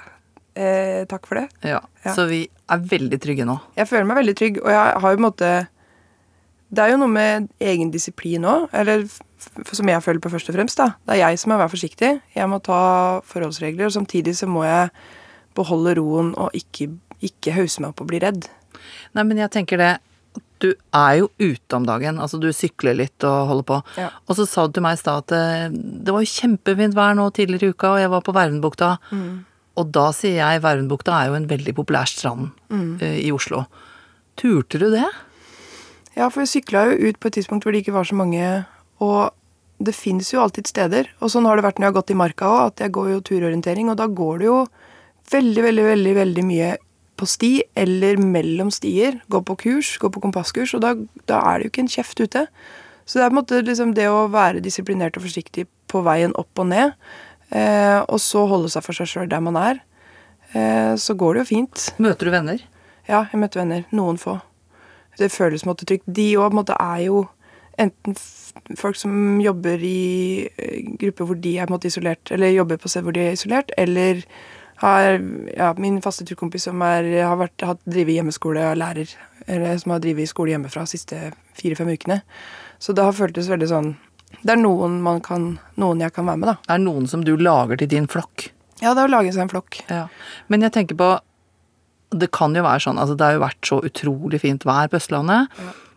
[0.60, 1.46] Eh, takk for det.
[1.62, 1.78] Ja.
[2.02, 2.12] Ja.
[2.12, 3.54] Så vi er veldig trygge nå.
[3.78, 5.50] Jeg føler meg veldig trygg, og jeg har jo på en måte
[6.74, 9.06] Det er jo noe med egen disiplin òg, eller
[9.72, 10.80] som jeg føler på først og fremst.
[10.80, 10.92] da.
[11.06, 12.10] Det er jeg som må være forsiktig.
[12.34, 14.90] Jeg må ta forholdsregler, og samtidig så må jeg
[15.56, 16.90] beholde roen og ikke,
[17.24, 18.46] ikke hause meg opp og bli redd.
[19.16, 19.90] Nei, men jeg tenker det
[20.60, 22.18] Du er jo ute om dagen.
[22.20, 23.78] Altså, du sykler litt og holder på.
[23.96, 24.10] Ja.
[24.28, 27.16] Og så sa du til meg i stad at eh, det var jo kjempefint vær
[27.16, 28.90] nå tidligere i uka, og jeg var på Vervenbukta.
[29.80, 32.50] Og da sier jeg Vervenbukta er jo en veldig populær strand
[33.00, 33.64] eh, i Oslo.
[34.36, 35.08] Turte du det?
[36.18, 38.44] Ja, for vi sykla jo ut på et tidspunkt hvor det ikke var så mange,
[39.00, 39.32] og
[39.80, 41.08] det fins jo alltid steder.
[41.24, 43.10] Og sånn har det vært når jeg har gått i marka òg, at jeg går
[43.14, 44.58] jo turorientering, og da går det jo
[45.32, 46.70] veldig, veldig, veldig, veldig mye
[47.20, 49.20] på sti eller mellom stier.
[49.32, 50.94] Gå på kurs, gå på kompasskurs, og da,
[51.30, 52.44] da er det jo ikke en kjeft ute.
[53.08, 56.36] Så det er på en måte liksom det å være disiplinert og forsiktig på veien
[56.38, 56.92] opp og ned,
[57.50, 59.80] eh, og så holde seg for seg sjøl der man er,
[60.52, 61.88] eh, så går det jo fint.
[61.98, 62.62] Møter du venner?
[63.08, 63.88] Ja, jeg møter venner.
[63.96, 64.38] Noen få.
[65.18, 66.06] Det føles på en måte trygt.
[66.06, 67.24] De òg er jo
[67.80, 68.16] enten
[68.78, 72.80] folk som jobber i eh, grupper hvor de er på en måte isolert, eller jobber
[72.80, 74.24] på sted hvor de er isolert, eller
[74.80, 75.18] har
[75.56, 79.10] ja, min faste turkompis som er, har vært, har drevet hjemmeskole og lærer,
[79.46, 81.18] eller som har drevet skole hjemmefra de siste
[81.58, 82.20] fire-fem ukene.
[82.80, 83.90] Så det har føltes veldig sånn
[84.40, 86.56] Det er noen, man kan, noen jeg kan være med, da.
[86.64, 88.46] Det er noen som du lager til din flokk.
[88.80, 89.82] Ja, det er å lage seg en flokk.
[89.90, 90.06] Ja.
[90.48, 91.08] Men jeg tenker på
[92.16, 94.98] Det kan jo være sånn, altså det har jo vært så utrolig fint vær på
[94.98, 95.52] Østlandet.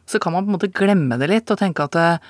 [0.10, 2.24] Så kan man på en måte glemme det litt og tenke at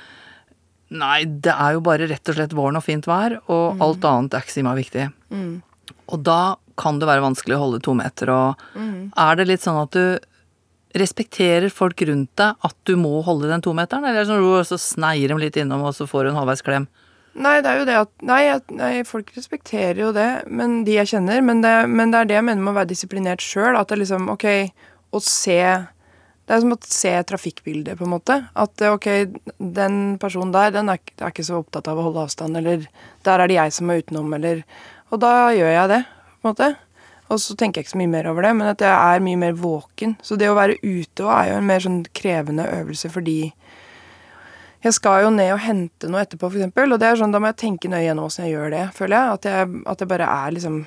[0.94, 4.36] Nei, det er jo bare rett og slett våren og fint vær, og alt annet
[4.38, 5.08] er ikke så viktig.
[6.14, 6.42] Og da
[6.78, 10.20] kan det være vanskelig å holde to meter, og er det litt sånn at du
[10.94, 14.68] respekterer folk rundt deg at du må holde den tometeren, eller er det sånn at
[14.68, 16.86] du så sneier dem litt innom, og så får du en halvveis klem?
[17.34, 18.42] Nei, det er jo det at Nei,
[18.78, 21.42] nei folk respekterer jo det, men de jeg kjenner.
[21.42, 23.74] Men det, men det er det jeg mener med å være disiplinert sjøl.
[23.80, 24.46] At det liksom Ok,
[25.10, 25.58] å se
[26.44, 28.40] Det er som å se trafikkbildet, på en måte.
[28.60, 29.08] At eh, ok,
[29.58, 32.88] den personen der, den er, er ikke så opptatt av å holde avstand, eller
[33.24, 34.66] der er det jeg som er utenom, eller
[35.14, 36.02] Og da gjør jeg det,
[36.42, 36.70] på en måte.
[37.32, 39.40] Og så tenker jeg ikke så mye mer over det, men at jeg er mye
[39.40, 40.18] mer våken.
[40.26, 43.38] Så det å være ute er jo en mer sånn krevende øvelse fordi
[44.84, 47.48] jeg skal jo ned og hente noe etterpå, eksempel, og det er sånn, da må
[47.54, 49.38] jeg tenke nøye gjennom åssen jeg gjør det, føler jeg.
[49.38, 49.84] At, jeg.
[49.94, 50.82] at jeg bare er liksom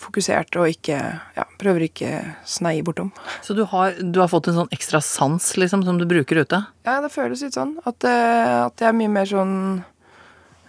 [0.00, 0.98] fokusert og ikke
[1.36, 2.10] ja, prøver ikke
[2.48, 3.10] sneie bortom.
[3.44, 6.60] Så du har, du har fått en sånn ekstra sans, liksom, som du bruker ute?
[6.86, 7.76] Ja, det føles litt sånn.
[7.84, 9.56] At, eh, at jeg er mye mer sånn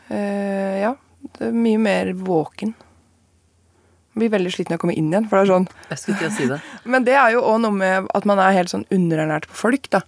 [0.09, 0.95] eh, Ja,
[1.39, 2.75] det mye mer våken.
[4.15, 6.19] Jeg blir veldig sliten når jeg kommer inn igjen, for det er sånn Jeg skulle
[6.21, 6.59] til å si det.
[6.91, 9.89] Men det er jo òg noe med at man er helt sånn underernært på folk,
[9.95, 10.05] da.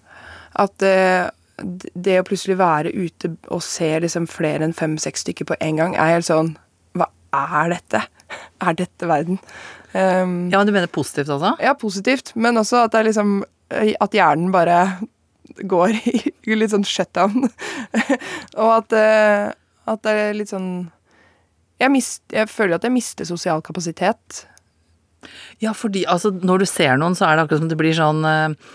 [0.58, 5.58] At eh, det å plutselig være ute og se liksom flere enn fem-seks stykker på
[5.64, 6.56] en gang, er helt sånn
[7.34, 8.02] er dette?
[8.64, 9.40] Er dette verden?
[9.94, 11.54] Um, Ja, men du mener positivt altså?
[11.64, 13.38] ja, positivt, men også at det er liksom
[14.04, 15.00] At hjernen bare
[15.64, 15.96] går
[16.48, 17.48] i litt sånn shutdown.
[18.62, 19.48] og at, eh,
[19.88, 20.70] at det er litt sånn
[21.82, 24.46] jeg, mist, jeg føler at jeg mister sosial kapasitet.
[25.62, 28.24] Ja, fordi altså, når du ser noen, så er det akkurat som det blir sånn
[28.26, 28.74] eh,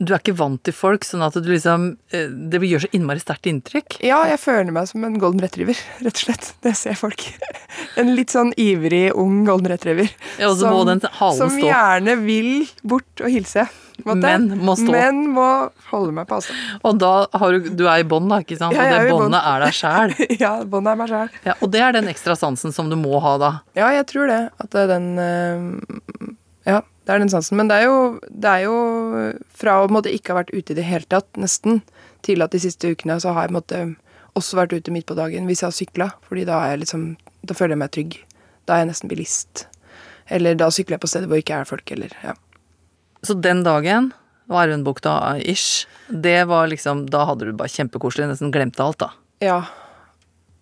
[0.00, 1.82] Du er ikke vant til folk, sånn at du liksom
[2.16, 3.98] eh, Det gjør så innmari sterkt inntrykk.
[4.00, 6.54] Ja, jeg føler meg som en golden retriever, rett og slett.
[6.64, 7.26] Det ser folk.
[8.00, 10.08] En litt sånn ivrig, ung golden retriever.
[10.40, 13.66] Ja, og så må den halen som gjerne vil bort og hilse.
[14.04, 14.20] måte.
[14.22, 14.90] Men må stå.
[14.94, 15.46] Men må
[15.90, 16.60] holde meg på avstand.
[16.86, 18.76] Og da har du Du er i bånd, da, ikke sant?
[18.76, 19.24] Ja, og jeg er det i bånd.
[19.26, 20.14] båndet er deg sjæl.
[20.44, 21.34] ja, båndet er meg sjæl.
[21.50, 23.52] Ja, og det er den ekstra sansen som du må ha da.
[23.76, 24.40] Ja, jeg tror det.
[24.64, 26.30] At det den eh,
[26.72, 26.80] Ja,
[27.10, 27.58] det er den sansen.
[27.58, 27.94] Men det er jo,
[28.30, 28.74] det er jo
[29.58, 31.80] fra å måte ikke ha vært ute i det hele tatt, nesten,
[32.22, 33.80] til at de siste ukene så har jeg måte
[34.38, 36.06] også vært ute midt på dagen hvis jeg har sykla.
[36.28, 38.16] Fordi da liksom Da føler jeg meg trygg.
[38.68, 39.64] Da er jeg nesten bilist.
[40.30, 42.36] Eller da sykler jeg på steder hvor ikke er folk, eller ja.
[43.26, 44.12] Så den dagen,
[44.52, 49.10] Varundbukta-ish, det var liksom Da hadde du bare kjempekoselig, nesten glemte alt, da.
[49.42, 49.64] Ja.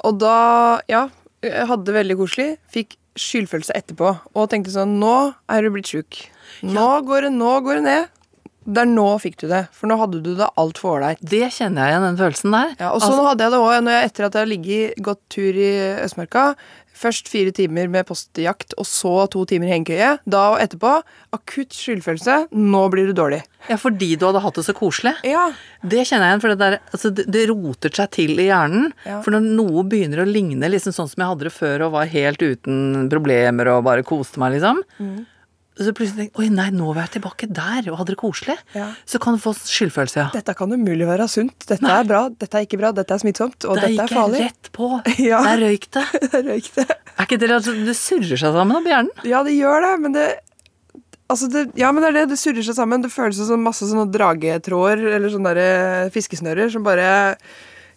[0.01, 1.11] Og da Ja,
[1.45, 2.51] jeg hadde det veldig koselig.
[2.73, 5.15] Fikk skyldfølelse etterpå og tenkte sånn Nå
[5.51, 6.23] er du blitt sjuk.
[6.65, 8.15] Nå, går det, nå går det ned.
[8.69, 11.23] Det er nå fikk du det, for nå hadde du det altfor ålreit.
[11.25, 12.75] Det kjenner jeg igjen, den følelsen der.
[12.83, 15.71] Ja, og sånn hadde jeg det òg etter at jeg har ligget gått tur i
[16.05, 16.51] Østmarka.
[16.99, 20.11] Først fire timer med postjakt, og så to timer i hengekøye.
[20.27, 20.97] Da og etterpå
[21.37, 22.49] akutt skyldfølelse.
[22.59, 23.41] Nå blir du dårlig.
[23.71, 25.15] Ja, fordi du hadde hatt det så koselig.
[25.27, 25.47] Ja.
[25.81, 28.91] Det kjenner jeg igjen, for det, der, altså det, det roter seg til i hjernen.
[29.07, 29.23] Ja.
[29.23, 32.11] For når noe begynner å ligne liksom sånn som jeg hadde det før og var
[32.11, 34.83] helt uten problemer og bare koste meg, liksom.
[34.99, 35.19] Mm.
[35.79, 38.57] Så plutselig tenker oi nei, nå var jeg tilbake der og hadde det koselig.
[38.75, 38.89] Ja.
[39.07, 40.27] Så kan du få skyldfølelse, ja.
[40.35, 41.55] Dette kan umulig være sunt.
[41.71, 44.35] Dette er bra, dette er ikke bra, dette er smittsomt, og Der dette gikk er
[44.35, 44.91] jeg rett på.
[45.29, 45.41] Ja.
[45.47, 46.05] Der røyk det.
[46.49, 46.87] Røyk det.
[47.15, 49.25] Er ikke det altså, Det surrer seg sammen opp hjernen.
[49.29, 50.29] Ja, det gjør det, men det
[51.29, 52.29] Altså, det, ja, men det er det.
[52.31, 53.03] Det surrer seg sammen.
[53.05, 57.37] Det føles som masse sånne dragetråder eller sånne der, eh, fiskesnører som bare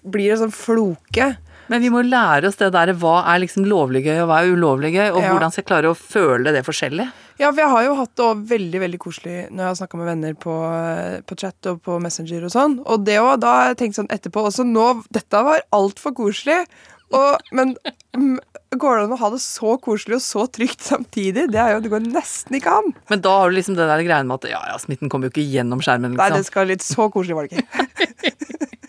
[0.03, 1.29] blir en sånn floke.
[1.71, 4.51] Men vi må lære oss det der, hva er liksom lovlig gøy, og hva er
[4.51, 5.29] ulovlig gøy, og Ja.
[5.31, 7.05] hvordan skal jeg klare å føle det forskjellig.
[7.39, 10.09] Ja, for jeg har jo hatt det veldig veldig koselig når jeg har snakka med
[10.11, 12.75] venner på, eh, på chat og på Messenger og sånn.
[12.85, 16.65] Og det òg, da har jeg tenkt sånn etterpå også nå Dette var altfor koselig.
[17.11, 17.73] Og, men
[18.15, 18.37] mm,
[18.79, 21.47] går det an å ha det så koselig og så trygt samtidig?
[21.51, 22.93] Det, er jo, det går nesten ikke an.
[23.09, 25.33] Men da har du liksom det der greiene med at ja, ja, smitten kommer jo
[25.33, 26.51] ikke gjennom skjermen, Nei, det liksom.
[26.51, 28.67] skal litt så koselig var det ikke.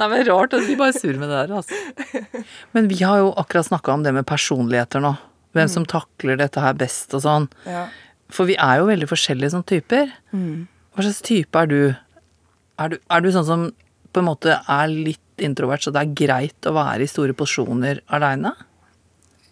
[0.00, 2.54] Nei, men rart vi bare surrer med det der, altså.
[2.76, 5.14] Men vi har jo akkurat snakka om det med personligheter nå.
[5.56, 7.48] Hvem som takler dette her best og sånn.
[7.66, 7.88] Ja.
[8.30, 10.12] For vi er jo veldig forskjellige som typer.
[10.30, 11.80] Hva slags type er du?
[12.80, 13.66] Er du, er du sånn som
[14.10, 18.02] på en måte er litt introvert, så det er greit å være i store posisjoner
[18.14, 18.54] aleine?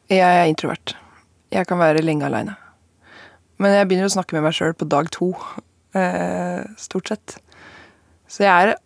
[0.09, 0.95] Jeg er introvert.
[1.53, 2.57] Jeg kan være lenge aleine.
[3.59, 5.33] Men jeg begynner å snakke med meg sjøl på dag to,
[5.99, 7.39] eh, stort sett.
[8.29, 8.77] Så jeg er,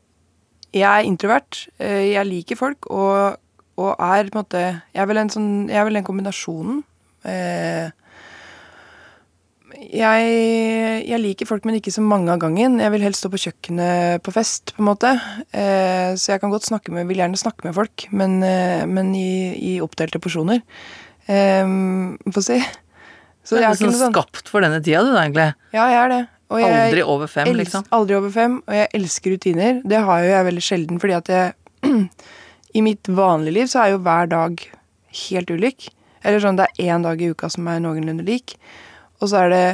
[0.72, 1.66] jeg er introvert.
[1.82, 3.38] Eh, jeg liker folk, og,
[3.80, 6.82] og er på en måte Jeg er vel, en sånn, jeg er vel den kombinasjonen.
[7.28, 7.90] Eh,
[9.92, 10.26] jeg,
[11.08, 12.78] jeg liker folk, men ikke så mange av gangen.
[12.80, 15.14] Jeg vil helst stå på kjøkkenet på fest, på en måte.
[15.50, 18.38] Eh, så jeg kan godt snakke med, vil gjerne snakke med folk, men,
[18.92, 20.62] men i, i oppdelte porsjoner.
[21.26, 22.60] Få si.
[23.42, 25.48] Så Du jeg er ikke liksom noe sånn skapt for denne tida, du da, egentlig.
[25.74, 26.22] Ja, jeg er det.
[26.60, 27.88] Aldri over fem, liksom.
[27.94, 29.80] Aldri over fem, og jeg elsker rutiner.
[29.88, 31.52] Det har jo jeg veldig sjelden, fordi at jeg
[32.78, 34.62] I mitt vanlige liv så er jo hver dag
[35.28, 35.90] helt ulik.
[36.22, 38.56] Eller sånn, det er én dag i uka som er noenlunde lik.
[39.20, 39.66] Og så er det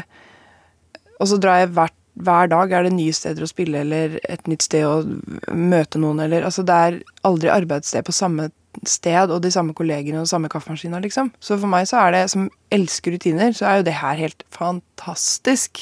[1.18, 4.48] Og så drar jeg hvert hver dag er det nye steder å spille eller et
[4.50, 6.96] nytt sted å møte noen eller Altså det er
[7.28, 8.48] aldri arbeidssted på samme
[8.86, 11.32] sted og de samme kollegene og samme kaffemaskina, liksom.
[11.42, 14.44] Så for meg så er det, som elsker rutiner, så er jo det her helt
[14.54, 15.80] fantastisk.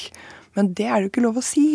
[0.57, 1.65] Men det er det jo ikke lov å si.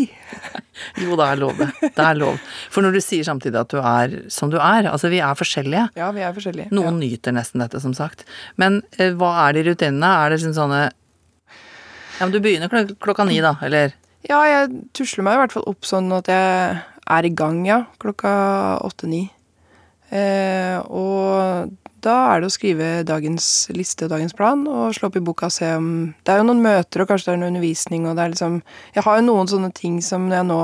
[1.03, 1.69] Jo, det er lov, det.
[1.95, 2.39] Det er lov.
[2.73, 5.85] For når du sier samtidig at du er som du er, altså vi er forskjellige.
[6.01, 6.73] Ja, vi er forskjellige.
[6.75, 8.25] Noen nyter nesten dette, som sagt.
[8.61, 10.09] Men eh, hva er de rutinene?
[10.09, 13.93] Er det liksom sånne Ja, men du begynner klok klokka ni, da, eller?
[14.29, 16.81] Ja, jeg tusler meg i hvert fall opp sånn at jeg
[17.13, 17.83] er i gang, ja.
[18.03, 18.33] Klokka
[18.87, 19.27] åtte-ni.
[20.13, 21.71] Eh, og
[22.05, 25.49] da er det å skrive dagens liste og dagens plan og slå opp i boka
[25.49, 25.87] og se om
[26.21, 28.59] Det er jo noen møter, og kanskje det er noe undervisning, og det er liksom
[28.97, 30.61] Jeg har jo noen sånne ting som jeg nå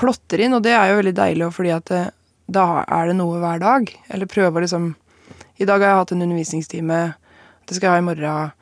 [0.00, 2.02] plotter inn, og det er jo veldig deilig, fordi at det,
[2.48, 3.90] da er det noe hver dag.
[4.08, 4.94] Eller prøve å liksom
[5.60, 7.02] I dag har jeg hatt en undervisningstime,
[7.68, 8.56] det skal jeg ha i morgen,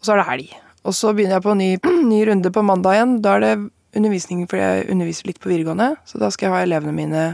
[0.00, 0.50] og så er det helg.
[0.84, 1.70] Og så begynner jeg på en ny,
[2.12, 3.16] ny runde på mandag igjen.
[3.24, 3.54] Da er det
[3.94, 5.94] undervisning, fordi jeg underviser litt på videregående.
[6.08, 7.24] Så da skal jeg ha elevene mine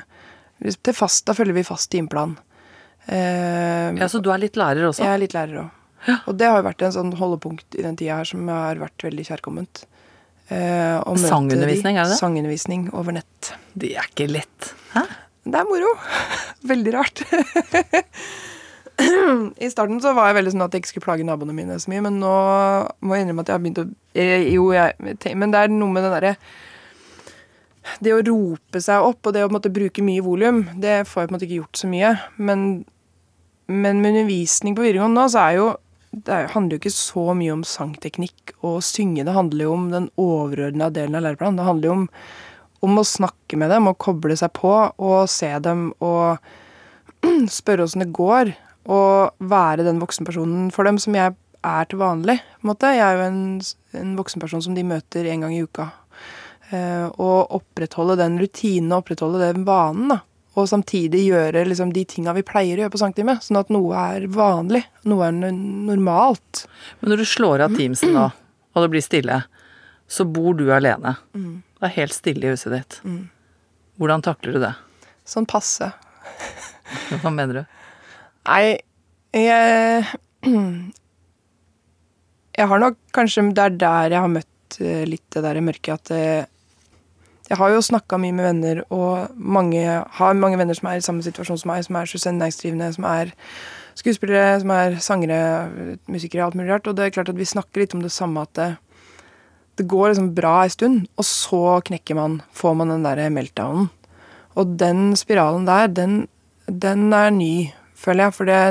[0.60, 1.24] til fast.
[1.26, 2.36] Da følger vi fast timeplan.
[3.06, 5.02] Eh, Ja, så du er litt lærer også?
[5.04, 5.70] jeg er litt lærer òg.
[6.28, 9.02] Og det har jo vært en sånn holdepunkt i den tida her som har vært
[9.04, 9.82] veldig kjærkomment.
[10.50, 12.18] Eh, Sangundervisning, de- er det det?
[12.18, 13.52] Sangundervisning over nett.
[13.76, 14.72] Det er ikke lett.
[14.94, 15.02] Hæ?
[15.44, 15.92] Det er moro.
[16.70, 17.22] Veldig rart.
[19.60, 21.88] I starten så var jeg veldig sånn at jeg ikke skulle plage naboene mine så
[21.92, 22.32] mye, men nå
[23.00, 23.86] må jeg innrømme at jeg har begynt å
[24.52, 26.34] Jo, jeg Men det er noe med den derre
[28.00, 31.28] Det å rope seg opp og det å måte, bruke mye volum, det får jeg
[31.28, 32.10] på en måte ikke gjort så mye.
[32.36, 32.66] Men,
[33.68, 35.70] men med undervisning på videregående nå, så er jo
[36.10, 39.24] det er- handler jo ikke så mye om sangteknikk og synge.
[39.24, 41.56] Det handler jo om den overordna delen av læreplanen.
[41.56, 42.08] Det handler jo om,
[42.82, 46.38] om å snakke med dem og koble seg på og se dem og
[47.48, 48.54] spørre åssen det går.
[48.90, 52.40] Og være den voksenpersonen for dem som jeg er til vanlig.
[52.64, 53.40] Jeg er jo en,
[53.94, 55.92] en voksenperson som de møter en gang i uka.
[56.70, 60.12] Eh, og opprettholde den rutinen og opprettholde den vanen.
[60.14, 60.20] da.
[60.58, 63.38] Og samtidig gjøre liksom, de tinga vi pleier å gjøre på sangtime.
[63.42, 64.82] Sånn at noe er vanlig.
[65.08, 66.64] Noe er normalt.
[67.00, 68.28] Men når du slår av Teamsen da,
[68.74, 69.42] og det blir stille,
[70.10, 71.14] så bor du alene.
[71.34, 71.62] Mm.
[71.78, 73.00] Det er helt stille i huset ditt.
[74.00, 74.74] Hvordan takler du det?
[75.28, 75.92] Sånn passe.
[77.22, 77.76] Hva mener du?
[78.50, 78.80] Nei,
[79.36, 80.06] jeg
[82.60, 85.92] Jeg har nok kanskje Det er der jeg har møtt eh, litt det der mørket
[85.94, 86.48] at eh,
[87.50, 91.02] Jeg har jo snakka mye med venner, og mange, har mange venner som er i
[91.02, 93.32] samme situasjon som meg, som er selvstendighetsdrivende, som er
[93.98, 95.40] skuespillere, som er sangere,
[96.06, 96.86] musikere, alt mulig rart.
[96.86, 98.68] Og det er klart at vi snakker litt om det samme, at det,
[99.80, 103.90] det går liksom bra ei stund, og så knekker man, får man den derre meltdownen.
[104.58, 106.16] Og den spiralen der, den,
[106.70, 108.36] den er ny, føler jeg.
[108.38, 108.62] For det,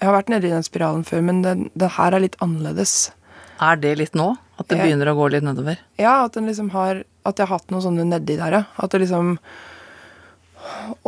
[0.00, 3.10] jeg har vært nede i den spiralen før, men den, den her er litt annerledes.
[3.62, 4.32] Er det litt nå?
[4.60, 5.80] At det begynner å gå litt nedover?
[6.00, 8.62] Ja, at den liksom har At jeg har hatt noe sånne nedi der, ja.
[8.76, 9.38] At det liksom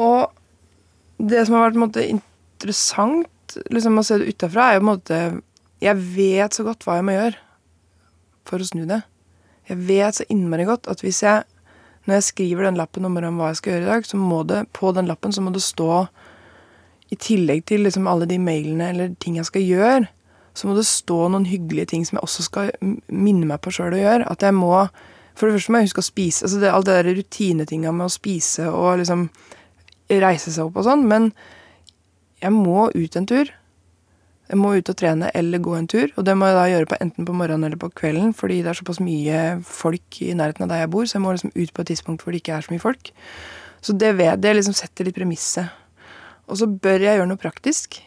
[0.00, 0.32] Og
[1.22, 4.90] det som har vært måte interessant liksom å se det utafra, er jo på en
[4.90, 5.18] måte
[5.84, 7.40] Jeg vet så godt hva jeg må gjøre
[8.48, 9.02] for å snu det.
[9.70, 11.44] Jeg vet så innmari godt at hvis jeg
[12.08, 14.64] Når jeg skriver den lappen om hva jeg skal gjøre i dag, så må det
[14.74, 16.08] på den lappen så må det stå
[17.12, 20.08] I tillegg til liksom alle de mailene eller ting jeg skal gjøre,
[20.52, 22.70] så må det stå noen hyggelige ting som jeg også skal
[23.08, 24.28] minne meg på sjøl å gjøre.
[24.28, 24.74] At jeg må
[25.32, 26.44] For det første må jeg huske å spise.
[26.44, 29.30] altså det, all det der rutinetinga med å spise og liksom
[30.10, 31.06] reise seg opp og sånn.
[31.08, 31.30] Men
[32.42, 33.48] jeg må ut en tur.
[34.52, 36.12] Jeg må ut og trene eller gå en tur.
[36.20, 38.74] Og det må jeg da gjøre på enten på morgenen eller på kvelden, fordi det
[38.74, 41.72] er såpass mye folk i nærheten av der jeg bor, så jeg må liksom ut
[41.72, 43.12] på et tidspunkt hvor det ikke er så mye folk.
[43.80, 45.72] Så det, ved, det liksom setter litt premisset.
[46.50, 48.02] Og så bør jeg gjøre noe praktisk.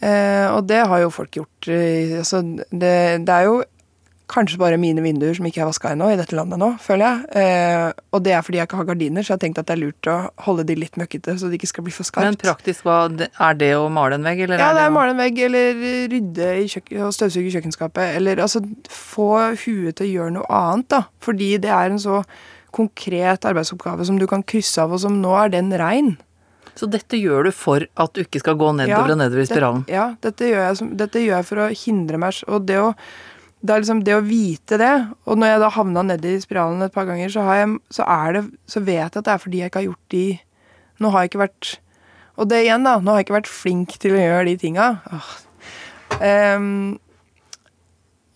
[0.00, 1.68] Eh, og det har jo folk gjort.
[1.72, 2.94] Eh, altså det,
[3.26, 3.58] det er jo
[4.28, 7.20] kanskje bare mine vinduer som ikke er vaska ennå i dette landet nå, føler jeg.
[7.40, 9.74] Eh, og det er fordi jeg ikke har gardiner, så jeg har tenkt at det
[9.78, 12.28] er lurt å holde de litt møkkete, så det ikke skal bli for skarpt.
[12.28, 15.14] Men praktisk, hva, er det å male en vegg, eller Ja, det er å- male
[15.16, 15.80] en vegg, eller
[16.12, 18.16] rydde i og støvsuge kjøkkenskapet.
[18.20, 18.60] Eller altså
[18.92, 19.30] få
[19.64, 21.02] huet til å gjøre noe annet, da.
[21.24, 22.20] Fordi det er en så
[22.70, 26.18] konkret arbeidsoppgave som du kan krysse av, og som nå er den rein.
[26.78, 29.82] Så dette gjør du for at du ikke skal gå nedover og nedover i spiralen?
[29.88, 32.92] Det, ja, dette gjør, jeg, dette gjør jeg for å hindre meg Og det å
[33.58, 34.92] det er liksom det å vite det,
[35.26, 38.36] og når jeg da havna nedi spiralen et par ganger, så, har jeg, så, er
[38.36, 40.26] det, så vet jeg at det er fordi jeg ikke har gjort de
[40.98, 41.72] Nå har jeg ikke vært
[42.38, 42.94] Og det igjen, da.
[43.02, 44.86] Nå har jeg ikke vært flink til å gjøre de tinga.
[46.22, 46.98] Um,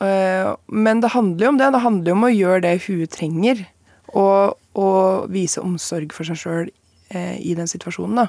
[0.02, 1.70] uh, men det handler jo om det.
[1.74, 3.64] Det handler jo om å gjøre det hun trenger.
[4.10, 6.70] Og, og vise omsorg for seg sjøl
[7.12, 8.28] eh, i den situasjonen, da.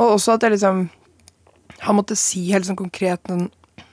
[0.00, 0.86] Og også at jeg liksom
[1.82, 3.26] har måttet si helt sånn konkret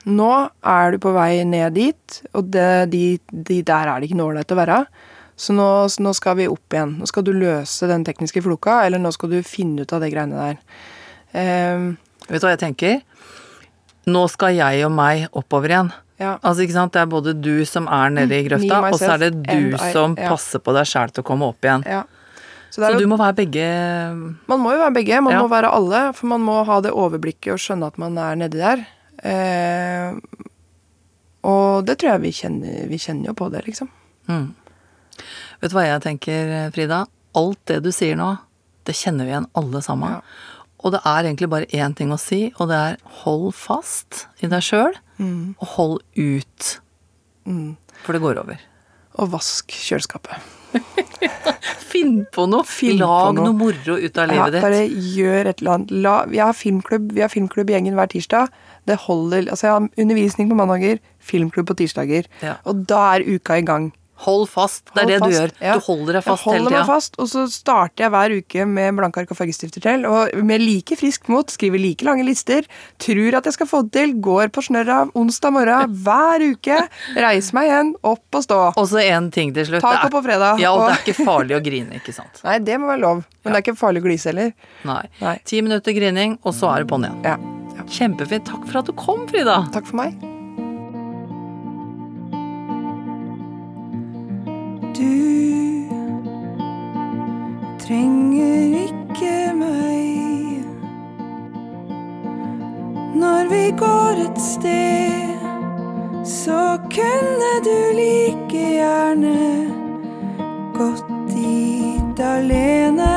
[0.08, 0.28] Nå
[0.64, 4.30] er du på vei ned dit, og det, de, de der er det ikke noe
[4.32, 4.78] ålreit å være.
[5.40, 6.94] Så nå, så nå, skal vi opp igjen.
[7.00, 10.10] Nå skal du løse den tekniske floka, eller nå skal du finne ut av det
[10.12, 10.60] greiene der.
[11.32, 11.90] Um,
[12.28, 13.00] Vet du hva jeg tenker?
[14.10, 15.92] Nå skal jeg og meg oppover igjen.
[16.20, 16.38] ja.
[16.40, 16.92] Altså, ikke sant?
[16.96, 19.76] Det er både du som er nede i Me, grøfta, og så er det du
[19.76, 19.92] I.
[19.92, 20.28] som Ja.
[20.32, 21.84] passer på deg sjæl til å komme opp igjen.
[21.88, 22.04] ja.
[22.70, 23.64] Så, Så jo, du må være begge
[24.46, 25.20] man må jo være begge.
[25.22, 25.40] Man Ja.
[25.42, 28.58] må være alle, for man må ha det overblikket og skjønne at man er nedi
[28.62, 28.84] der.
[29.26, 30.14] Eh,
[31.44, 33.88] og det tror jeg vi kjenner Vi kjenner jo på det, liksom.
[34.28, 34.46] mm.
[35.60, 37.02] Vet du hva jeg tenker, Frida?
[37.36, 38.30] Alt det du sier nå,
[38.88, 40.14] det kjenner vi igjen alle sammen.
[40.16, 40.20] Ja.
[40.80, 44.46] Og det er egentlig bare én ting å si, og det er hold fast i
[44.48, 45.54] deg sjøl, Mm.
[45.60, 46.80] og hold ut.
[48.06, 48.56] For det går over.
[49.20, 50.40] Og vask kjøleskapet.
[51.90, 52.64] Finn på noe!
[52.68, 53.50] Finn på Lag noe.
[53.50, 54.62] noe moro ut av livet ditt.
[54.64, 55.94] bare gjør et eller annet.
[56.06, 58.52] La, vi har filmklubb, vi har filmklubb i gjengen hver tirsdag.
[58.88, 62.28] Det holder, altså Jeg har undervisning på mandager, filmklubb på tirsdager.
[62.44, 62.56] Ja.
[62.64, 63.90] Og da er uka i gang.
[64.26, 64.90] Hold fast.
[64.92, 65.52] Det er det du gjør.
[65.64, 65.74] Ja.
[65.78, 68.98] Du holder deg fast jeg holder meg fast, og så starter jeg hver uke med
[68.98, 70.04] blanke ark og fargestifter til.
[70.08, 72.68] Og med like friskt mot, skriver like lange lister.
[73.00, 74.14] Tror at jeg skal få det til.
[74.20, 76.80] Går på snørra onsdag morgen hver uke.
[77.16, 78.60] Reiser meg igjen, opp og stå.
[78.74, 79.84] Og så en ting til slutt.
[79.84, 82.42] Taco på fredag, Ja, og det er ikke farlig å grine, ikke sant.
[82.48, 83.24] Nei, det må være lov.
[83.40, 84.52] Men det er ikke farlig å glise heller.
[84.88, 85.02] Nei.
[85.22, 85.38] Nei.
[85.48, 87.22] Ti minutter grining, og så er det på'n igjen.
[87.24, 87.38] Ja.
[87.78, 87.88] ja.
[87.88, 88.44] Kjempefint.
[88.50, 89.62] Takk for at du kom, Frida.
[89.72, 90.29] Takk for meg.
[95.00, 95.06] Du
[97.80, 100.66] trenger ikke meg
[103.16, 105.40] når vi går et sted,
[106.24, 109.32] så kunne du like gjerne
[110.76, 113.16] gått dit alene.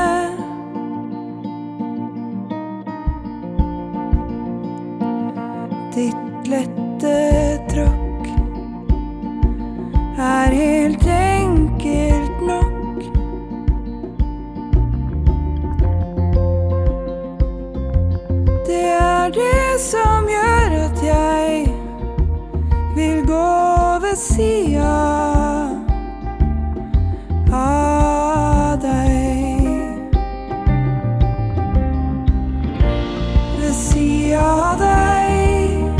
[5.99, 7.15] Ditt lette
[7.75, 8.35] tråkk
[10.15, 11.42] er helt enkelt
[11.85, 13.03] nok.
[18.67, 21.67] Det er det som gjør at jeg
[22.95, 24.93] vil gå ved sida
[27.53, 29.67] av deg.
[33.59, 35.91] Ved sida av deg.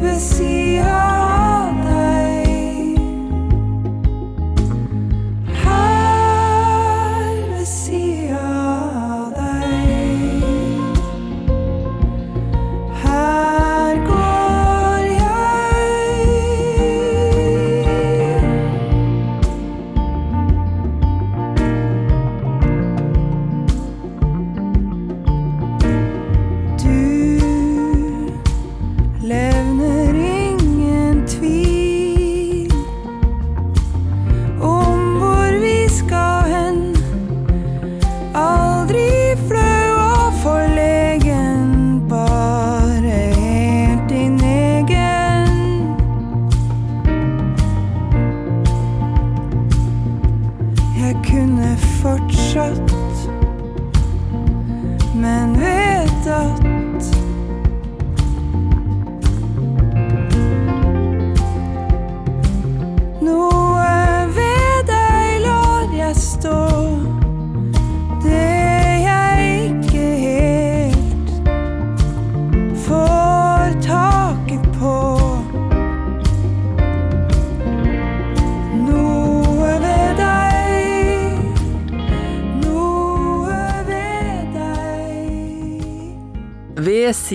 [0.00, 0.53] Ved sida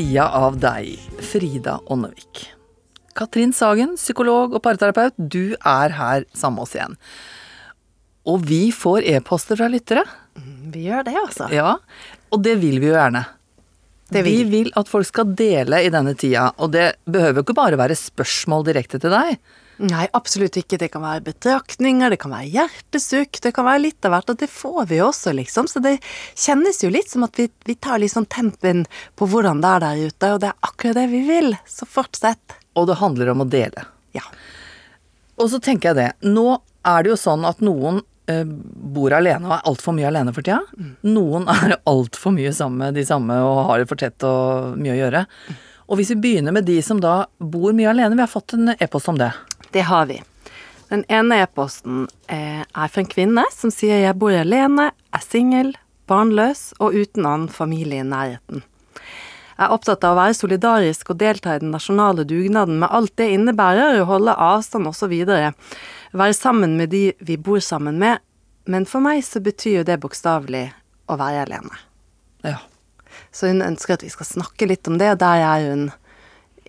[0.10, 2.48] sida av deg, Frida Ånnevik.
[3.14, 6.96] Katrin Sagen, psykolog og parterapeut, du er her sammen med oss igjen.
[8.26, 10.02] Og vi får e-poster fra lyttere.
[10.74, 11.50] Vi gjør det, altså.
[11.54, 11.76] Ja,
[12.34, 13.22] og det vil vi jo gjerne.
[14.10, 17.60] Det vil Vi vil at folk skal dele i denne tida, og det behøver ikke
[17.60, 19.38] bare være spørsmål direkte til deg.
[19.80, 20.78] Nei, absolutt ikke.
[20.82, 24.40] Det kan være betraktninger, det kan være hjertesukk, det kan være litt av hvert, og
[24.42, 25.70] det får vi også, liksom.
[25.72, 25.96] Så det
[26.36, 28.84] kjennes jo litt som at vi, vi tar sånn tempen
[29.16, 31.56] på hvordan det er der ute, og det er akkurat det vi vil.
[31.70, 32.58] Så fortsett.
[32.76, 33.86] Og det handler om å dele.
[34.16, 34.26] Ja.
[35.40, 36.10] Og så tenker jeg det.
[36.28, 40.36] Nå er det jo sånn at noen eh, bor alene og er altfor mye alene
[40.36, 40.60] for tida.
[41.08, 44.98] Noen er altfor mye sammen med de samme og har det for tett og mye
[44.98, 45.26] å gjøre.
[45.90, 48.76] Og hvis vi begynner med de som da bor mye alene, vi har fått en
[48.76, 49.32] e-post om det.
[49.72, 50.22] Det har vi.
[50.90, 55.76] Den ene e-posten eh, er fra en kvinne som sier jeg bor alene, er singel,
[56.10, 58.64] barnløs og uten annen familie i nærheten.
[59.60, 63.14] Jeg er opptatt av å være solidarisk og delta i den nasjonale dugnaden med alt
[63.20, 65.14] det innebærer, å holde avstand osv.
[65.20, 68.24] Være sammen med de vi bor sammen med,
[68.66, 70.70] men for meg så betyr jo det bokstavelig
[71.12, 71.82] å være alene.
[72.48, 72.58] Ja.
[73.36, 75.90] Så hun ønsker at vi skal snakke litt om det, og der er hun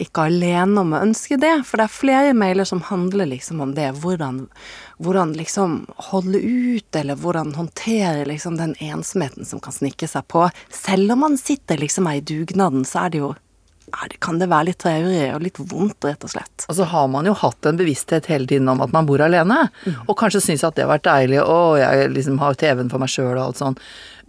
[0.01, 3.75] ikke alene om å ønske det, for det er flere mailer som handler liksom om
[3.77, 4.47] det, hvordan,
[5.03, 10.49] hvordan liksom holde ut, eller hvordan håndtere liksom den ensomheten som kan snikke seg på.
[10.73, 13.35] Selv om man sitter liksom her i dugnaden, så er det jo
[14.11, 16.67] det, kan det være litt traurig og litt vondt, rett og slett.
[16.69, 19.63] Og så har man jo hatt en bevissthet hele tiden om at man bor alene,
[20.07, 23.13] og kanskje syns at det har vært deilig, å, jeg liksom har TV-en for meg
[23.13, 23.79] sjøl og alt sånn.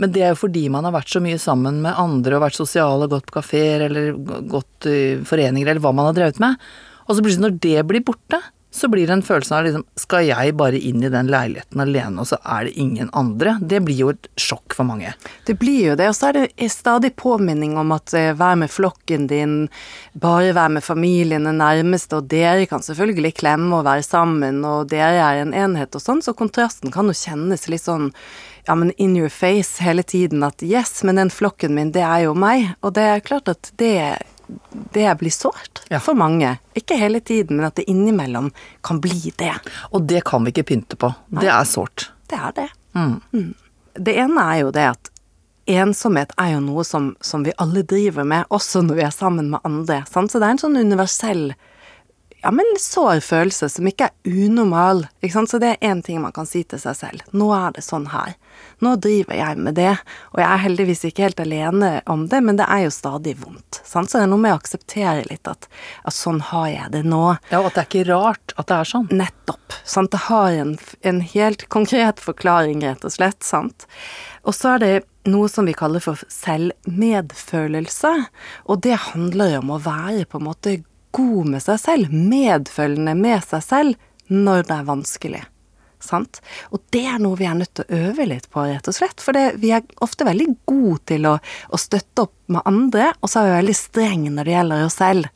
[0.01, 2.57] Men det er jo fordi man har vært så mye sammen med andre og vært
[2.57, 4.15] sosiale gått på kafeer eller
[4.49, 6.57] gått i foreninger eller hva man har drevet med.
[7.05, 8.39] Og så plutselig når det blir borte,
[8.73, 12.23] så blir det en følelse av liksom Skal jeg bare inn i den leiligheten alene,
[12.23, 13.57] og så er det ingen andre?
[13.59, 15.11] Det blir jo et sjokk for mange.
[15.47, 18.71] Det blir jo det, og så er det stadig påminning om at eh, vær med
[18.71, 19.57] flokken din,
[20.13, 24.87] bare vær med familien, den nærmeste, og dere kan selvfølgelig klemme og være sammen, og
[24.93, 28.11] dere er en enhet og sånn, så kontrasten kan jo kjennes litt sånn
[28.67, 32.27] ja, men in your face hele tiden at yes, men den flokken min, det er
[32.27, 34.21] jo meg, og det er klart at det
[34.93, 35.99] det blir sårt Ja.
[35.99, 36.57] for mange.
[36.75, 38.51] Ikke hele tiden, men at det innimellom
[38.83, 39.53] kan bli det.
[39.91, 41.13] Og det kan vi ikke pynte på.
[41.29, 42.09] Det er sårt.
[42.27, 42.69] Det er det.
[42.95, 43.53] Mm.
[43.95, 45.09] Det ene er jo det at
[45.71, 49.49] ensomhet er jo noe som, som vi alle driver med, også når vi er sammen
[49.53, 50.03] med andre.
[50.09, 50.31] Sant?
[50.31, 51.51] Så det er en sånn universell
[52.41, 55.03] ja, men sår følelse som ikke er unormal.
[55.21, 55.51] Ikke sant?
[55.51, 57.25] Så det er én ting man kan si til seg selv.
[57.37, 58.33] Nå er det sånn her.
[58.81, 59.93] Nå driver jeg med det,
[60.33, 63.81] og jeg er heldigvis ikke helt alene om det, men det er jo stadig vondt.
[63.85, 64.09] Sant?
[64.09, 65.69] Så det er noe med å akseptere litt at,
[66.01, 67.23] at sånn har jeg det nå.
[67.53, 69.07] Ja, og at det er ikke rart at det er sånn.
[69.13, 69.77] Nettopp.
[69.85, 70.11] Sant?
[70.13, 70.75] Det har en,
[71.05, 73.41] en helt konkret forklaring, rett og slett.
[73.45, 73.85] Sant?
[74.41, 74.93] Og så er det
[75.29, 78.13] noe som vi kaller for selvmedfølelse.
[78.65, 80.79] Og det handler jo om å være på en måte
[81.15, 85.41] god med seg selv, medfølende med seg selv når det er vanskelig.
[86.01, 86.39] Sant?
[86.73, 89.21] Og det er noe vi er nødt til å øve litt på, rett og slett.
[89.21, 93.41] For vi er ofte veldig gode til å, å støtte opp med andre, og så
[93.41, 95.29] er vi veldig strenge når det gjelder oss selv.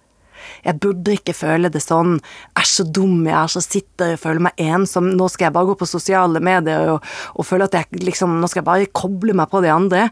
[0.66, 2.18] Jeg burde ikke føle det sånn.
[2.58, 5.12] Er så dum jeg er, så sitter jeg føler meg ensom.
[5.18, 8.50] Nå skal jeg bare gå på sosiale medier og, og føle at jeg liksom Nå
[8.52, 10.08] skal jeg bare koble meg på de andre.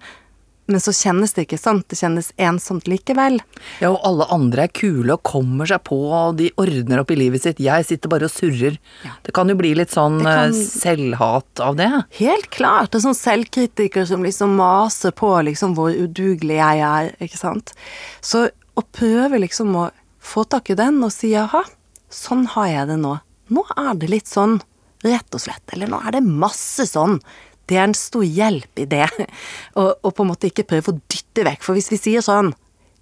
[0.72, 1.82] Men så kjennes det ikke sånn.
[1.91, 3.39] Det kjennes ensomt likevel.
[3.82, 7.18] Ja, og alle andre er kule og kommer seg på, og de ordner opp i
[7.20, 7.59] livet sitt.
[7.59, 8.78] Jeg sitter bare og surrer.
[9.28, 11.89] Det kan jo bli litt sånn kan- eh, selvhat av det.
[12.20, 12.91] Helt klart.
[12.91, 17.74] Det er sånn selvkritiker som liksom maser på liksom hvor udugelig jeg er, ikke sant.
[18.22, 19.91] Så å prøve liksom å
[20.24, 21.66] få tak i den og si jaha,
[22.09, 23.20] sånn har jeg det nå.
[23.51, 24.61] Nå er det litt sånn,
[25.03, 25.61] rett og slett.
[25.74, 27.20] Eller nå er det masse sånn.
[27.70, 29.07] Det er en stor hjelp i det.
[29.80, 31.64] Og, og på en måte ikke prøve å dytte vekk.
[31.66, 32.51] For hvis vi sier sånn,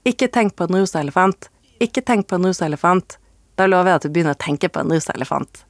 [0.08, 1.50] ikke tenk på en rosa elefant,
[1.84, 3.18] ikke tenk på en rosa elefant,
[3.60, 5.66] da lover jeg at du begynner å tenke på en rosa elefant.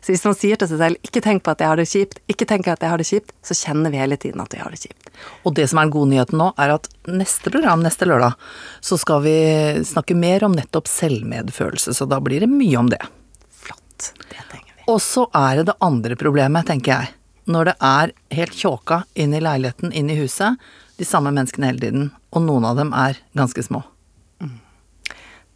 [0.00, 2.18] Så hvis man sier til seg selv 'ikke tenk på at jeg har det kjipt',
[2.28, 4.70] ikke tenk at jeg har det kjipt, så kjenner vi hele tiden at vi har
[4.70, 5.10] det kjipt.
[5.44, 8.34] Og det som er den gode nyheten nå, er at neste program, neste lørdag,
[8.80, 9.36] så skal vi
[9.84, 13.02] snakke mer om nettopp selvmedfølelse, så da blir det mye om det.
[13.50, 14.12] Flott.
[14.18, 14.82] Det trenger vi.
[14.88, 17.15] Og så er det det andre problemet, tenker jeg.
[17.46, 20.58] Når det er helt tjåka inn i leiligheten, inn i huset,
[20.98, 23.82] de samme menneskene hele tiden, og noen av dem er ganske små.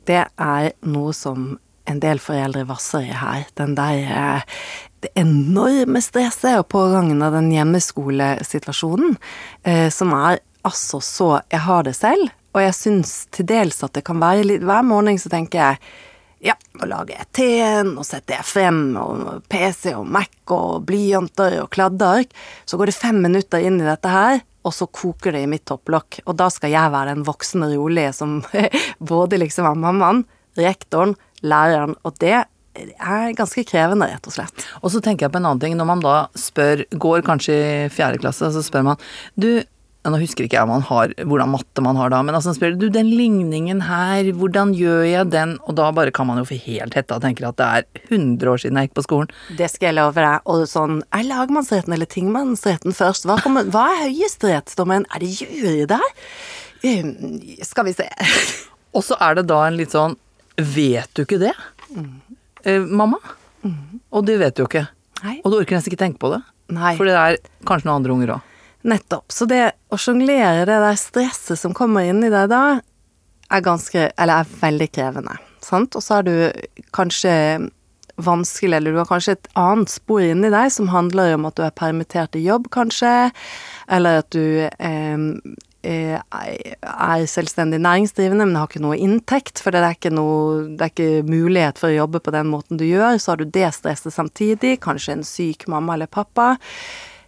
[0.08, 1.58] Det er noe som
[1.90, 3.46] en del foreldre vasser i her.
[3.58, 4.58] Den der eh,
[5.00, 9.16] det enorme stresset og pågangen av den hjemmeskolesituasjonen,
[9.64, 13.94] eh, som er altså så Jeg har det selv, og jeg syns til dels at
[13.94, 15.78] det kan være litt Hver morgen så tenker jeg
[16.40, 18.06] ja, nå lager teen, og
[18.48, 22.32] frem og PC og Mac og blyanter og kladdeark.
[22.64, 25.66] Så går det fem minutter inn i dette her, og så koker det i mitt
[25.68, 26.22] topplokk.
[26.26, 28.40] Og da skal jeg være den voksne rolige som
[29.12, 30.24] både liksom er mammaen,
[30.58, 31.14] rektoren,
[31.44, 34.64] læreren, og det er ganske krevende, rett og slett.
[34.80, 37.88] Og så tenker jeg på en annen ting, når man da spør, går kanskje i
[37.92, 39.00] fjerde klasse, så spør man
[39.34, 39.62] du,
[40.08, 42.86] nå husker ikke jeg man har, hvordan matte man har da, men altså spør du,
[42.92, 45.58] den ligningen her, hvordan gjør jeg den?
[45.68, 48.48] Og da bare kan man jo få helt hetta og tenker at det er 100
[48.48, 49.34] år siden jeg gikk på skolen.
[49.58, 50.48] Det skal jeg love deg.
[50.48, 53.28] Og sånn, er lagmannsretten eller tingmannsretten først?
[53.28, 55.04] Hva, kommer, hva er høyesterettsdommen?
[55.12, 56.08] Er det jury der?
[56.80, 57.12] Um,
[57.66, 58.08] skal vi se.
[58.96, 60.16] Og så er det da en litt sånn
[60.56, 61.52] vet du ikke det?
[62.64, 63.20] Eh, mamma?
[64.10, 64.88] Og det vet du jo ikke.
[65.20, 65.40] Nei.
[65.44, 66.40] Og du orker nesten ikke tenke på det.
[66.72, 66.94] Nei.
[66.98, 67.36] For det er
[67.68, 68.49] kanskje noen andre unger òg.
[68.82, 69.28] Nettopp.
[69.32, 72.80] Så det å sjonglere det der stresset som kommer inn i deg da,
[73.50, 75.36] er ganske Eller er veldig krevende.
[75.60, 75.96] Sant?
[75.98, 76.34] Og så er du
[76.96, 77.32] kanskje
[78.20, 81.64] vanskelig, eller du har kanskje et annet spor inni deg som handler om at du
[81.64, 83.30] er permittert i jobb, kanskje,
[83.90, 85.26] eller at du eh,
[85.82, 90.86] eh, er selvstendig næringsdrivende, men har ikke noe inntekt, for det er ikke, noe, det
[90.86, 93.18] er ikke mulighet for å jobbe på den måten du gjør.
[93.18, 96.54] Så har du det stresset samtidig, kanskje en syk mamma eller pappa.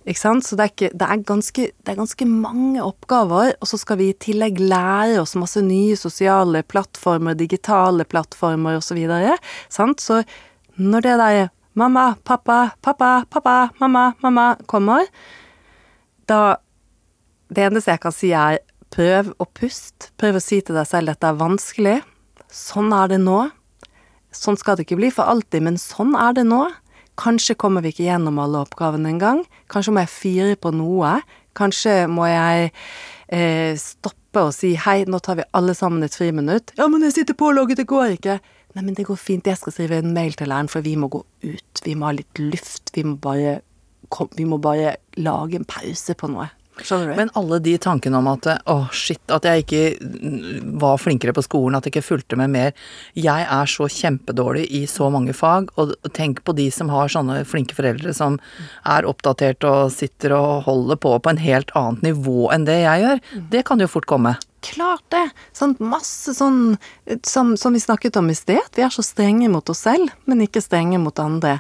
[0.03, 0.47] Ikke sant?
[0.47, 4.01] Så det er, ikke, det, er ganske, det er ganske mange oppgaver, og så skal
[4.01, 8.91] vi i tillegg lære oss masse nye sosiale plattformer, digitale plattformer osv.
[8.93, 9.37] Så, videre,
[9.71, 10.19] så
[10.77, 11.39] når det der
[11.79, 15.07] mamma, pappa, pappa, pappa, mamma, mamma kommer,
[16.27, 16.59] da
[17.53, 18.63] Det eneste jeg kan si er
[18.95, 20.09] prøv å puste.
[20.17, 21.99] Prøv å si til deg selv at det er vanskelig.
[22.49, 23.51] Sånn er det nå.
[24.33, 26.63] Sånn skal det ikke bli for alltid, men sånn er det nå.
[27.23, 29.45] Kanskje kommer vi ikke gjennom alle oppgavene engang.
[29.71, 31.21] Kanskje må jeg fyre på noe.
[31.59, 32.73] Kanskje må jeg
[33.29, 36.73] eh, stoppe og si hei, nå tar vi alle sammen et friminutt.
[36.81, 38.39] Ja, men jeg sitter pålogget, det går ikke.
[38.73, 41.11] Nei, men det går fint, jeg skal skrive en mail til læreren, for vi må
[41.13, 41.83] gå ut.
[41.85, 42.95] Vi må ha litt luft.
[42.97, 43.59] Vi må bare,
[44.13, 46.49] kom, vi må bare lage en pause på noe.
[46.81, 51.45] Men alle de tankene om at å shit, at jeg ikke mm, var flinkere på
[51.45, 52.73] skolen, at jeg ikke fulgte med mer.
[53.19, 57.43] Jeg er så kjempedårlig i så mange fag, og tenk på de som har sånne
[57.49, 58.39] flinke foreldre som
[58.89, 63.05] er oppdatert og sitter og holder på på en helt annet nivå enn det jeg
[63.05, 63.23] gjør.
[63.53, 64.37] Det kan jo fort komme.
[64.63, 65.25] Klart det!
[65.59, 66.77] Sånn masse sånn
[67.27, 70.45] som, som vi snakket om i sted, vi er så strenge mot oss selv, men
[70.45, 71.59] ikke strenge mot andre.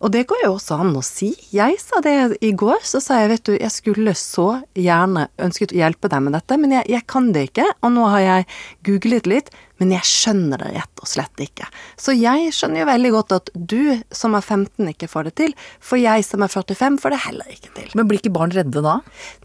[0.00, 1.30] Og det går jo også an å si.
[1.54, 5.74] Jeg sa det i går, så sa jeg vet du, jeg skulle så gjerne ønsket
[5.74, 8.46] å hjelpe deg med dette, men jeg, jeg kan det ikke, og nå har jeg
[8.88, 11.68] googlet litt, men jeg skjønner det rett og slett ikke.
[12.00, 15.56] Så jeg skjønner jo veldig godt at du som er 15 ikke får det til,
[15.84, 17.90] for jeg som er 45 får det heller ikke til.
[17.98, 18.98] Men blir ikke barn redde da?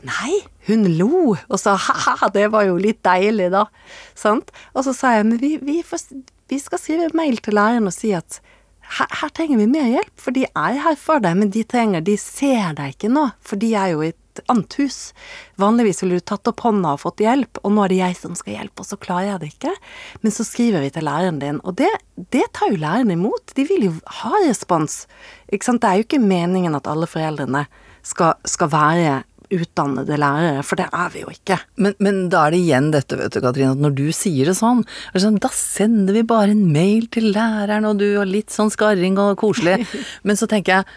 [0.08, 3.66] Nei, hun lo og sa ha-ha, det var jo litt deilig da,
[4.18, 4.54] sant?
[4.76, 6.08] Og så sa jeg men vi, vi, får,
[6.52, 8.40] vi skal skrive mail til læreren og si at
[8.98, 12.04] her, her, trenger vi mer hjelp, for de er her for deg, men de trenger,
[12.06, 15.00] de ser deg ikke nå, for de er jo i et annet hus.
[15.60, 18.36] Vanligvis ville du tatt opp hånda og fått hjelp, og nå er det jeg som
[18.40, 19.74] skal hjelpe, og så klarer jeg det ikke.
[20.24, 21.92] Men så skriver vi til læreren din, og det,
[22.36, 23.56] det tar jo læreren imot.
[23.58, 25.06] De vil jo ha respons.
[25.52, 25.84] Ikke sant?
[25.84, 27.66] Det er jo ikke meningen at alle foreldrene
[28.08, 29.22] skal, skal være
[29.56, 31.58] utdannede lærere, for det er vi jo ikke.
[31.82, 34.58] Men, men, da er det igjen dette, vet du, Katrine, at når du sier det
[34.60, 34.84] sånn,
[35.14, 39.20] sånn, da sender vi bare en mail til læreren, og du har litt sånn skarring
[39.22, 39.82] og koselig.
[40.28, 40.90] men så tenker jeg,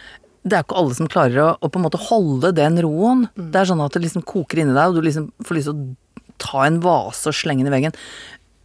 [0.44, 3.26] det er ikke alle som klarer å, å på en måte holde den roen.
[3.32, 3.48] Mm.
[3.52, 5.78] Det er sånn at det liksom koker inni deg, og du liksom får lyst til
[5.78, 7.96] å ta en vase og slenge den i veggen.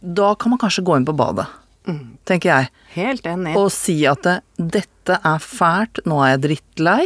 [0.00, 1.48] Da kan man kanskje gå inn på badet.
[1.88, 2.18] Mm.
[2.28, 2.70] tenker jeg.
[2.94, 3.54] Helt enig.
[3.58, 4.36] Og si at det,
[4.76, 7.04] dette er fælt, nå er jeg drittlei.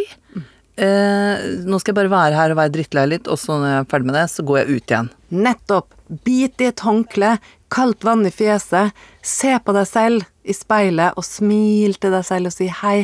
[0.76, 3.70] Mm eh, nå skal jeg bare være her og være drittlei litt, og så når
[3.70, 5.10] jeg er ferdig med det, så går jeg ut igjen.
[5.44, 5.90] Nettopp.
[6.24, 7.30] Bit i et håndkle,
[7.72, 8.92] kaldt vann i fjeset,
[9.24, 12.98] se på deg selv i speilet og smil til deg selv og si hei.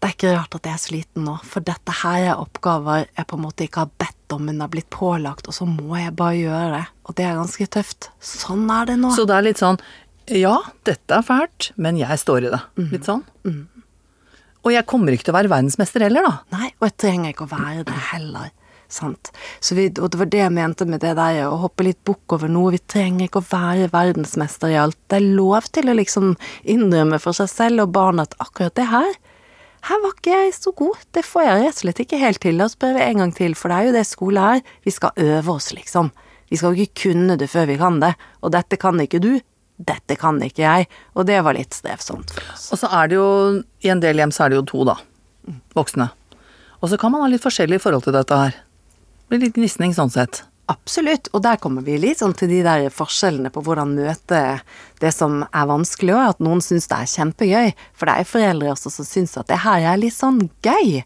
[0.00, 3.28] Det er ikke rart at jeg er sliten nå, for dette her er oppgaver jeg
[3.28, 6.14] på en måte ikke har bedt om, men har blitt pålagt, og så må jeg
[6.16, 6.86] bare gjøre det.
[7.04, 8.08] Og det er ganske tøft.
[8.24, 9.12] Sånn er det nå.
[9.12, 9.80] Så det er litt sånn
[10.30, 12.60] ja, dette er fælt, men jeg står i det.
[12.92, 13.24] Litt sånn.
[13.42, 13.64] Mm.
[14.64, 16.58] Og jeg kommer ikke til å være verdensmester heller, da.
[16.58, 18.50] Nei, og jeg trenger ikke å være det heller.
[18.90, 19.30] Sant.
[19.62, 22.34] Så vi, og det var det jeg mente med det der å hoppe litt bukk
[22.34, 22.72] over noe.
[22.74, 24.98] Vi trenger ikke å være verdensmester i alt.
[25.08, 26.32] Det er lov til å liksom
[26.68, 29.12] innrømme for seg selv og barna at akkurat det her,
[29.88, 31.04] her var ikke jeg så god.
[31.16, 32.58] Det får jeg rett og slett ikke helt til.
[32.58, 34.66] La oss prøve en gang til, for det er jo det skole er.
[34.84, 36.10] Vi skal øve oss, liksom.
[36.50, 38.12] Vi skal ikke kunne det før vi kan det.
[38.44, 39.32] Og dette kan ikke du,
[39.80, 42.68] dette kan ikke jeg, og det var litt strevsomt for oss.
[42.74, 43.28] Og så er det jo,
[43.80, 44.98] i en del hjem så er det jo to, da.
[45.76, 46.10] Voksne.
[46.80, 48.54] Og så kan man ha litt forskjellig forhold til dette her.
[48.54, 50.44] Det blir litt gnisning sånn sett.
[50.70, 54.60] Absolutt, og der kommer vi litt sånn til de der forskjellene på hvordan møte
[55.02, 57.72] det som er vanskelig, og at noen syns det er kjempegøy.
[57.98, 61.00] For det er foreldre også som syns at det her er litt sånn gøy.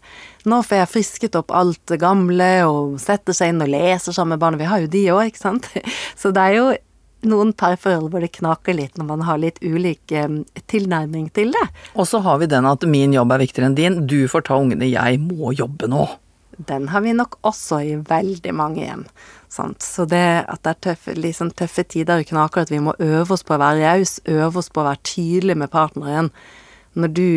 [0.45, 4.35] Nå får jeg frisket opp alt det gamle og setter seg inn og leser sammen
[4.35, 4.61] med barna.
[4.61, 5.71] Vi har jo de òg, ikke sant.
[6.21, 6.67] Så det er jo
[7.29, 11.65] noen parforhold hvor det knaker litt når man har litt ulik eh, tilnærming til det.
[11.95, 14.59] Og så har vi den at min jobb er viktigere enn din, du får ta
[14.61, 16.07] ungene, jeg må jobbe nå.
[16.57, 19.03] Den har vi nok også i veldig mange hjem.
[19.51, 19.83] Sant?
[19.83, 23.35] Så det at det er tøffe, liksom tøffe tider og knaker, at vi må øve
[23.35, 26.31] oss på å være raus, øve oss på å være tydelig med partneren.
[26.95, 27.29] Når du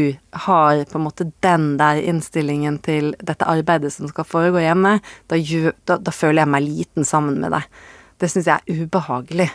[0.47, 5.39] har på en måte den der innstillingen til dette arbeidet som skal foregå hjemme, da,
[5.82, 7.66] da, da føler jeg meg liten sammen med deg.
[8.22, 9.49] Det syns jeg er ubehagelig.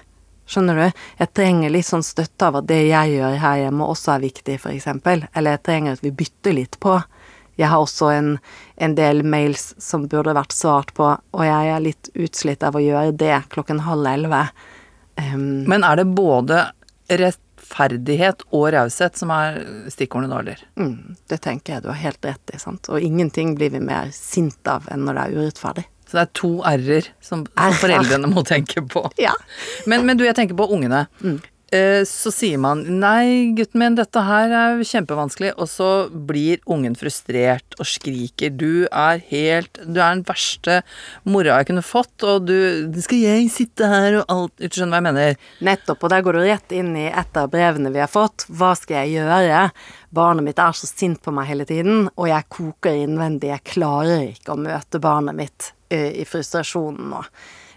[0.50, 1.02] Skjønner du?
[1.22, 4.58] Jeg trenger litt sånn støtte av at det jeg gjør her hjemme også er viktig,
[4.74, 5.26] eksempel.
[5.34, 6.98] Eller jeg trenger at vi bytter litt på.
[7.56, 8.30] Jeg har også en,
[8.82, 12.82] en del mails som burde vært svart på, og jeg er litt utslitt av å
[12.82, 14.48] gjøre det klokken halv elleve.
[15.22, 16.64] Um, Men er det både
[17.14, 19.62] rettferdighet og raushet som er
[19.94, 20.66] stikkordene da, eller?
[20.82, 22.90] mm, det tenker jeg du har helt rett i, sant.
[22.90, 25.86] Og ingenting blir vi mer sint av enn når det er urettferdig.
[26.14, 29.08] Så det er to r-er som, som foreldrene må tenke på.
[29.24, 29.34] Ja.
[29.90, 31.08] Men, men du, jeg tenker på ungene.
[31.24, 31.40] Mm.
[32.06, 37.74] Så sier man 'nei, gutten min, dette her er kjempevanskelig', og så blir ungen frustrert
[37.80, 40.84] og skriker 'du er helt Du er den verste
[41.26, 45.02] mora jeg kunne fått', og du 'skal jeg sitte her og alt Du skjønner hva
[45.02, 45.36] jeg mener?
[45.62, 48.46] Nettopp, og der går du rett inn i et av brevene vi har fått.
[48.54, 49.72] Hva skal jeg gjøre?
[50.14, 53.50] Barnet mitt er så sint på meg hele tiden, og jeg koker innvendig.
[53.50, 57.22] Jeg klarer ikke å møte barnet mitt eh, i frustrasjonen nå.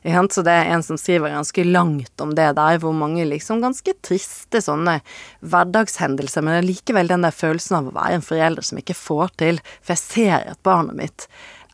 [0.06, 3.90] Så det er en som skriver ganske langt om det der, hvor mange liksom ganske
[4.06, 5.00] triste sånne
[5.42, 8.94] hverdagshendelser, men det er likevel den der følelsen av å være en forelder som ikke
[8.94, 11.26] får til, for jeg ser at barnet mitt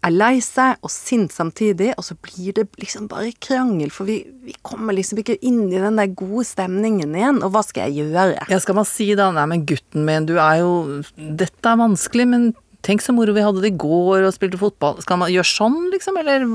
[0.03, 4.18] er lei seg og sint samtidig, og så blir det liksom bare krangel, for vi,
[4.43, 8.09] vi kommer liksom ikke inn i den der gode stemningen igjen, og hva skal jeg
[8.09, 8.49] gjøre?
[8.51, 10.72] Ja, skal man si da 'nei, men gutten min, du er jo
[11.16, 12.51] Dette er vanskelig, men
[12.87, 15.01] tenk så moro vi hadde det i går og spilte fotball'.
[15.05, 16.47] Skal man gjøre sånn, liksom, eller?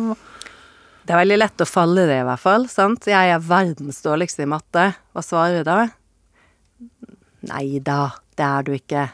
[1.07, 3.07] Det er veldig lett å falle i det, i hvert fall, sant?
[3.07, 4.89] Jeg er verdens dårligste i matte.
[5.15, 5.79] Hva svarer du da?
[7.47, 9.07] Nei da, det er du ikke.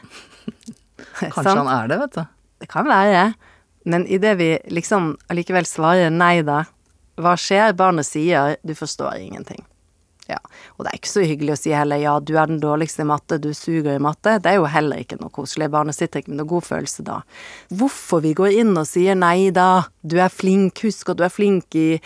[1.20, 2.24] Kanskje han er det, vet du.
[2.64, 3.34] Det kan være.
[3.84, 6.64] Men idet vi liksom allikevel svarer nei da,
[7.20, 7.76] hva skjer?
[7.78, 9.62] Barnet sier du forstår ingenting.
[10.30, 10.38] Ja.
[10.78, 13.08] Og det er ikke så hyggelig å si heller ja, du er den dårligste i
[13.08, 14.38] matte, du suger i matte.
[14.40, 15.68] Det er jo heller ikke noe koselig.
[15.72, 17.18] Barnet sitter ikke med noe god følelse da.
[17.76, 21.32] Hvorfor vi går inn og sier nei da, du er flink, husk at du er
[21.32, 22.00] flink i,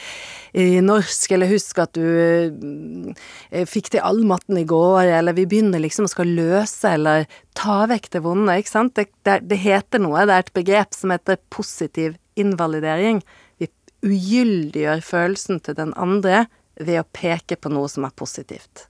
[0.58, 5.46] i norsk, eller husk at du eh, fikk til all matten i går, eller vi
[5.50, 8.96] begynner liksom å skal løse eller ta vekk det vonde, ikke sant.
[8.98, 13.22] Det, det, det heter noe, det er et begrep som heter positiv invalidering.
[13.58, 13.70] Vi
[14.06, 16.46] ugyldiggjør følelsen til den andre
[16.80, 18.86] ved å peke på noe som er positivt.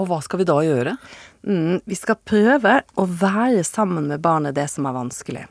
[0.00, 0.96] Og hva skal vi da gjøre?
[1.46, 5.44] Mm, vi skal prøve å være sammen med barnet det som er vanskelig.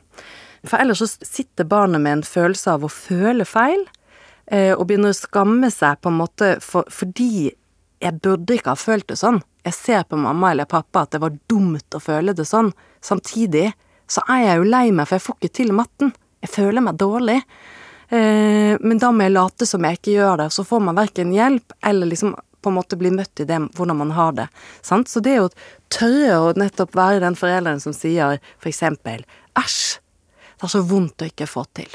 [0.66, 3.86] For ellers så sitter barnet med en følelse av å føle feil,
[4.46, 7.52] eh, og begynner å skamme seg på en måte for, fordi
[8.00, 9.42] jeg burde ikke ha følt det sånn.
[9.64, 12.72] Jeg ser på mamma eller pappa at det var dumt å føle det sånn.
[13.04, 13.70] Samtidig
[14.10, 16.14] så er jeg jo lei meg, for jeg får ikke til matten.
[16.40, 17.38] Jeg føler meg dårlig.
[18.10, 21.34] Eh, men da må jeg late som jeg ikke gjør det, så får man verken
[21.34, 24.46] hjelp eller liksom på en måte bli møtt i det, hvordan man har det.
[24.82, 25.08] Sant?
[25.08, 25.52] Så det er å
[25.92, 29.24] tørre å nettopp være den forelderen som sier eksempel
[29.58, 30.00] æsj,
[30.60, 31.88] det er så vondt å ikke få til.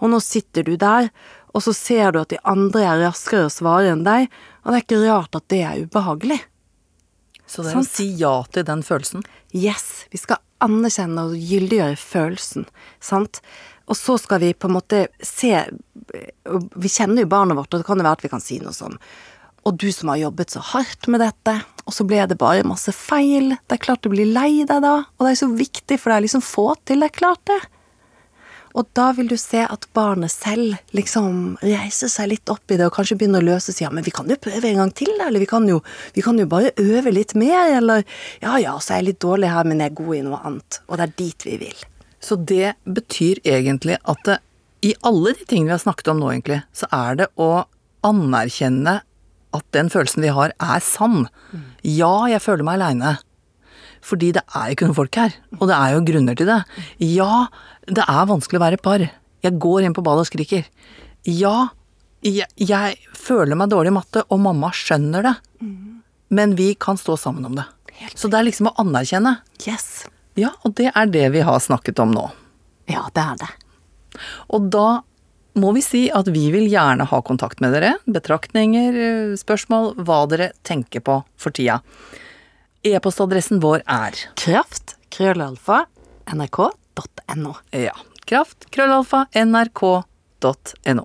[0.00, 1.10] Og nå sitter du der,
[1.54, 4.30] og så ser du at de andre er raskere å svare enn deg,
[4.64, 6.40] og det er ikke rart at det er ubehagelig.
[7.50, 9.24] Så det er å si ja til den følelsen.
[9.54, 12.66] Yes, vi skal anerkjenne og gyldiggjøre følelsen,
[13.02, 13.40] sant?
[13.90, 15.50] Og så skal vi på en måte se
[16.78, 18.74] Vi kjenner jo barnet vårt, og det kan jo være at vi kan si noe
[18.74, 18.94] sånn
[19.66, 22.94] Og du som har jobbet så hardt med dette, og så ble det bare masse
[22.96, 23.56] feil.
[23.68, 26.20] Det er klart du blir lei deg da, og det er så viktig for deg
[26.20, 27.58] er liksom få til, det er klart det.
[28.78, 32.86] Og da vil du se at barnet selv liksom reiser seg litt opp i det
[32.86, 33.88] og kanskje begynner å løse seg.
[33.88, 35.10] Ja, men vi kan jo prøve en gang til.
[35.18, 35.80] Eller vi kan jo,
[36.14, 37.74] vi kan jo bare øve litt mer.
[37.80, 38.06] Eller
[38.44, 40.82] ja ja, så er jeg litt dårlig her, men jeg er god i noe annet.
[40.86, 41.88] Og det er dit vi vil.
[42.20, 44.38] Så det betyr egentlig at det,
[44.84, 47.64] i alle de tingene vi har snakket om nå, egentlig, så er det å
[48.06, 49.00] anerkjenne
[49.56, 51.26] at den følelsen vi har, er sann.
[51.82, 53.16] Ja, jeg føler meg aleine.
[54.04, 56.60] Fordi det er ikke noen folk her, og det er jo grunner til det.
[57.04, 57.48] Ja,
[57.88, 59.04] det er vanskelig å være par.
[59.44, 60.68] Jeg går inn på badet og skriker.
[61.28, 61.72] Ja,
[62.24, 65.34] jeg, jeg føler meg dårlig i matte, og mamma skjønner det.
[66.30, 67.66] Men vi kan stå sammen om det.
[68.14, 69.40] Så det er liksom å anerkjenne.
[69.66, 70.06] Yes.
[70.40, 72.26] Ja, og det er det vi har snakket om nå.
[72.90, 73.50] Ja, det er det.
[74.50, 75.02] Og da
[75.60, 77.96] må vi si at vi vil gjerne ha kontakt med dere.
[78.06, 81.80] Betraktninger, spørsmål, hva dere tenker på for tida.
[82.86, 85.82] E-postadressen vår er Kraft, krøllalfa,
[86.32, 87.54] nrk.no.
[87.76, 91.04] ja, kraft, krøllalfa, nrk.no.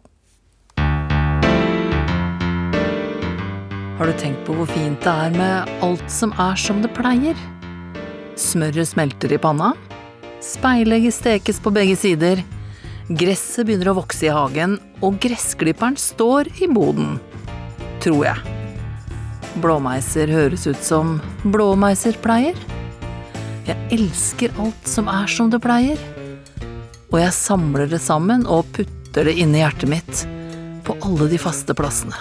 [3.96, 7.36] Har du tenkt på hvor fint det er med alt som er som det pleier?
[8.36, 9.72] Smøret smelter i panna.
[10.44, 12.42] Speilegget stekes på begge sider.
[13.08, 17.16] Gresset begynner å vokse i hagen, og gressklipperen står i boden.
[18.04, 18.56] Tror jeg.
[19.64, 21.16] Blåmeiser høres ut som
[21.48, 22.58] blåmeiser pleier.
[23.66, 26.02] Jeg elsker alt som er som det pleier.
[27.14, 30.26] Og jeg samler det sammen og putter det inni hjertet mitt,
[30.84, 32.18] på alle de faste plassene.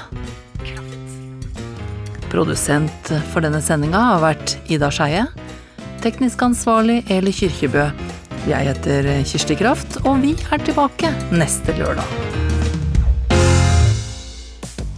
[2.30, 5.26] Produsent for denne sendinga har vært Ida Skeie.
[6.05, 7.86] Teknisk ansvarlig Eli Kyrkjebø.
[8.44, 12.43] Jeg heter Kirsti Kraft, og vi er tilbake neste lørdag.